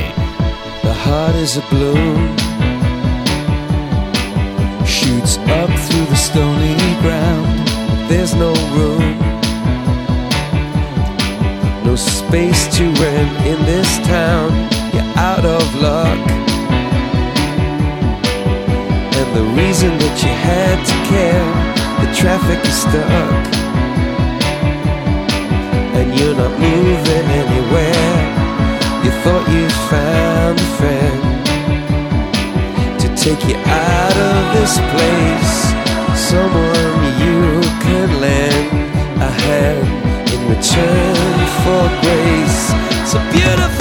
The 0.81 0.87
heart 0.87 1.35
is 1.35 1.57
a 1.57 1.61
balloon 1.69 2.29
Shoots 4.85 5.37
up 5.37 5.75
through 5.87 6.07
the 6.07 6.15
stony 6.15 6.75
ground 7.01 7.67
There's 8.07 8.33
no 8.33 8.53
room 8.75 9.17
No 11.83 11.95
space 11.95 12.77
to 12.77 12.83
rent 12.83 13.45
in 13.45 13.65
this 13.65 13.99
town 14.07 14.67
You're 14.91 15.19
out 15.19 15.45
of 15.45 15.81
luck 15.81 16.40
the 19.33 19.43
reason 19.55 19.97
that 19.97 20.15
you 20.23 20.29
had 20.29 20.77
to 20.89 20.95
care. 21.11 21.47
The 22.01 22.09
traffic 22.15 22.59
is 22.65 22.75
stuck, 22.83 23.45
and 25.97 26.07
you're 26.17 26.35
not 26.35 26.51
moving 26.59 27.27
anywhere. 27.41 28.15
You 29.03 29.11
thought 29.23 29.45
you 29.55 29.65
found 29.91 30.59
a 30.59 30.69
friend 30.77 31.19
to 33.01 33.07
take 33.15 33.41
you 33.47 33.55
out 33.55 34.15
of 34.29 34.39
this 34.55 34.73
place. 34.91 35.55
Someone 36.31 36.95
you 37.23 37.39
could 37.83 38.11
lend 38.19 38.67
a 39.21 39.31
hand 39.43 39.87
in 40.33 40.41
return 40.49 41.37
for 41.63 41.83
grace. 42.03 42.59
So 43.09 43.17
beautiful 43.31 43.80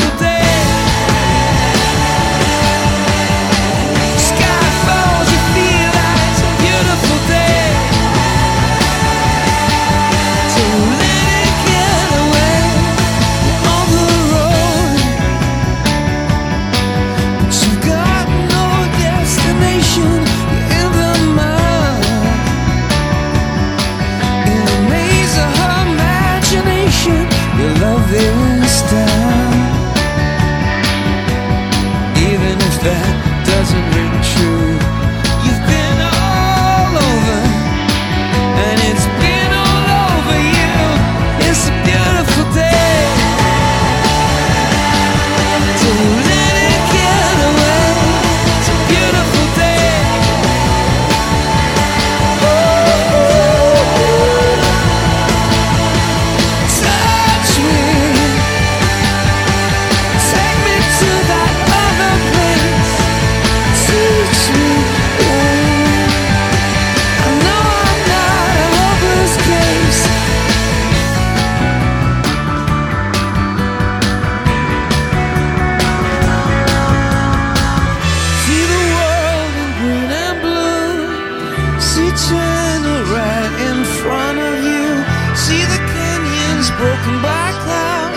broken 86.81 87.17
by 87.21 87.47
cloud. 87.65 88.13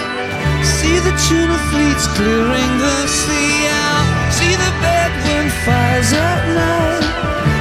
See 0.63 0.97
the 1.07 1.13
tuna 1.27 1.59
fleets 1.69 2.07
clearing 2.15 2.71
the 2.79 2.97
sea 3.19 3.67
out. 3.67 4.07
See 4.31 4.55
the 4.55 4.71
bedroom 4.79 5.47
fires 5.67 6.11
at 6.15 6.41
night. 6.55 7.03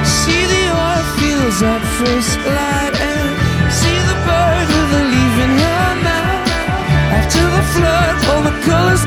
See 0.07 0.43
the 0.53 0.63
oil 0.71 1.03
fields 1.19 1.59
at 1.73 1.83
first 1.99 2.39
light. 2.47 2.95
And 3.11 3.29
see 3.79 3.99
the 4.11 4.17
bird 4.27 4.67
with 4.75 5.01
a 5.01 5.03
leaf 5.13 5.35
in 5.45 5.53
her 5.65 5.91
mouth. 6.07 6.47
After 7.19 7.43
the 7.57 7.63
flood, 7.75 8.15
all 8.31 8.43
the 8.49 8.57
colors 8.63 9.03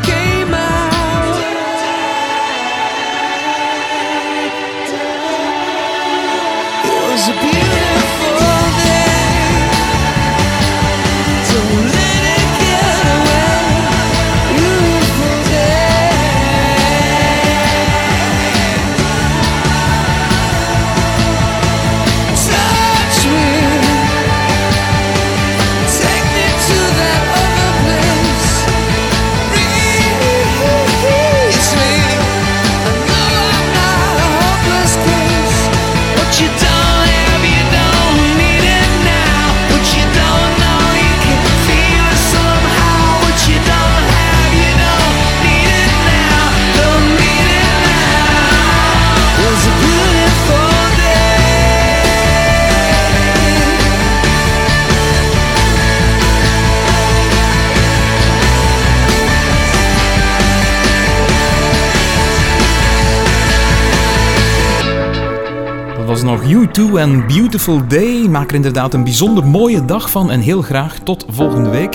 U2 66.54 66.94
en 66.94 67.26
Beautiful 67.26 67.80
Day. 67.88 68.28
Maak 68.28 68.48
er 68.48 68.54
inderdaad 68.54 68.94
een 68.94 69.04
bijzonder 69.04 69.46
mooie 69.46 69.84
dag 69.84 70.10
van 70.10 70.30
en 70.30 70.40
heel 70.40 70.62
graag 70.62 70.98
tot 70.98 71.26
volgende 71.28 71.70
week. 71.70 71.94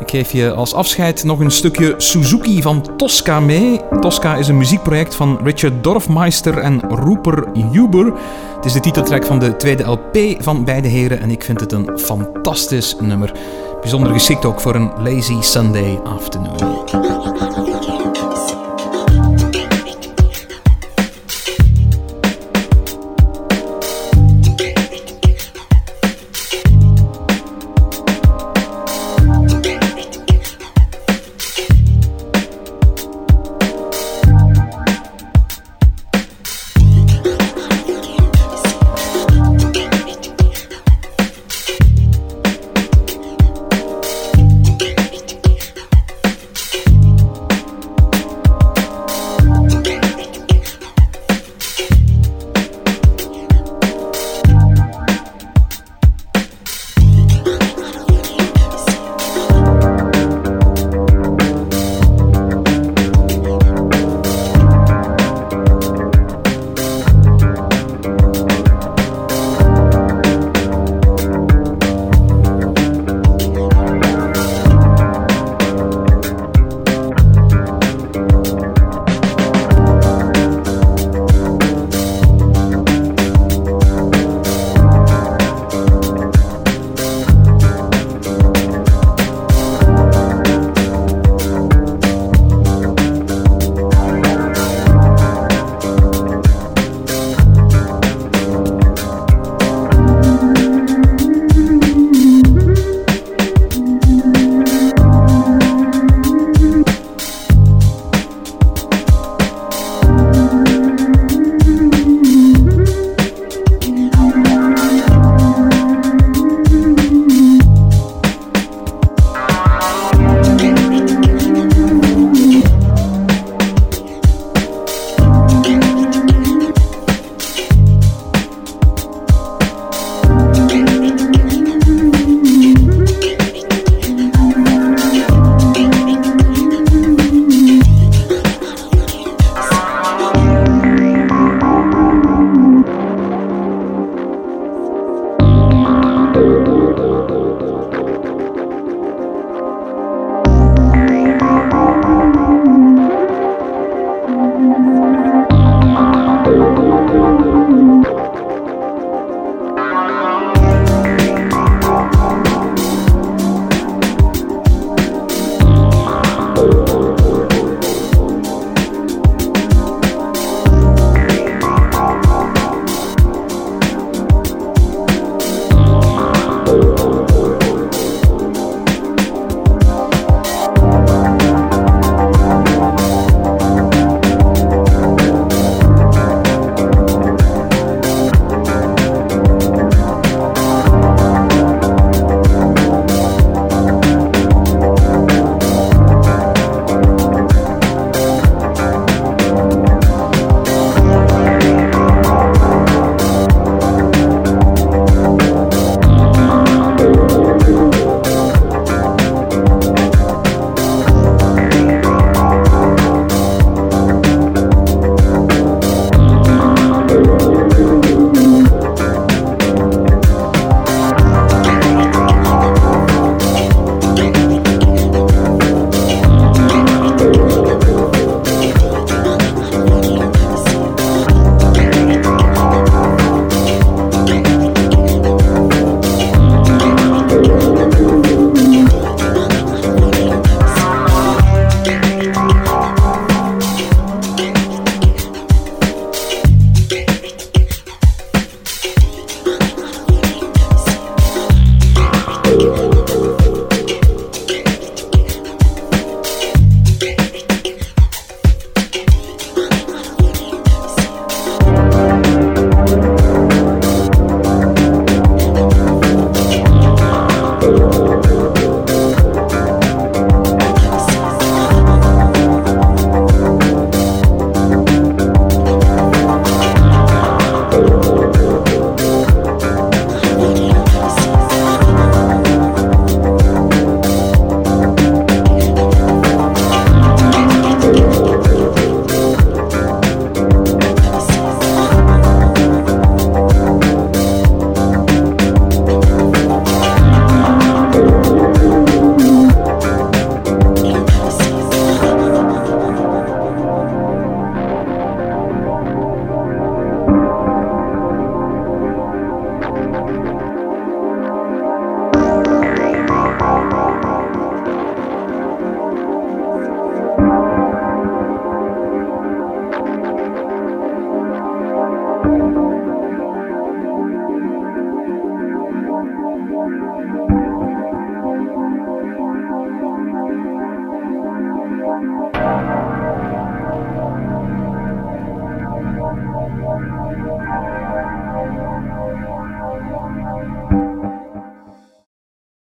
Ik 0.00 0.10
geef 0.10 0.32
je 0.32 0.52
als 0.52 0.74
afscheid 0.74 1.24
nog 1.24 1.40
een 1.40 1.50
stukje 1.50 1.94
Suzuki 1.96 2.62
van 2.62 2.96
Tosca 2.96 3.40
mee. 3.40 3.80
Tosca 4.00 4.36
is 4.36 4.48
een 4.48 4.56
muziekproject 4.56 5.14
van 5.14 5.38
Richard 5.44 5.84
Dorfmeister 5.84 6.58
en 6.58 6.80
Rupert 6.88 7.56
Huber. 7.72 8.12
Het 8.56 8.64
is 8.64 8.72
de 8.72 8.80
titeltrack 8.80 9.24
van 9.24 9.38
de 9.38 9.56
tweede 9.56 9.82
LP 9.82 10.42
van 10.42 10.64
beide 10.64 10.88
heren 10.88 11.20
en 11.20 11.30
ik 11.30 11.44
vind 11.44 11.60
het 11.60 11.72
een 11.72 11.98
fantastisch 11.98 12.96
nummer. 13.00 13.32
Bijzonder 13.80 14.12
geschikt 14.12 14.44
ook 14.44 14.60
voor 14.60 14.74
een 14.74 14.90
lazy 15.02 15.40
Sunday 15.40 16.00
afternoon. 16.04 17.11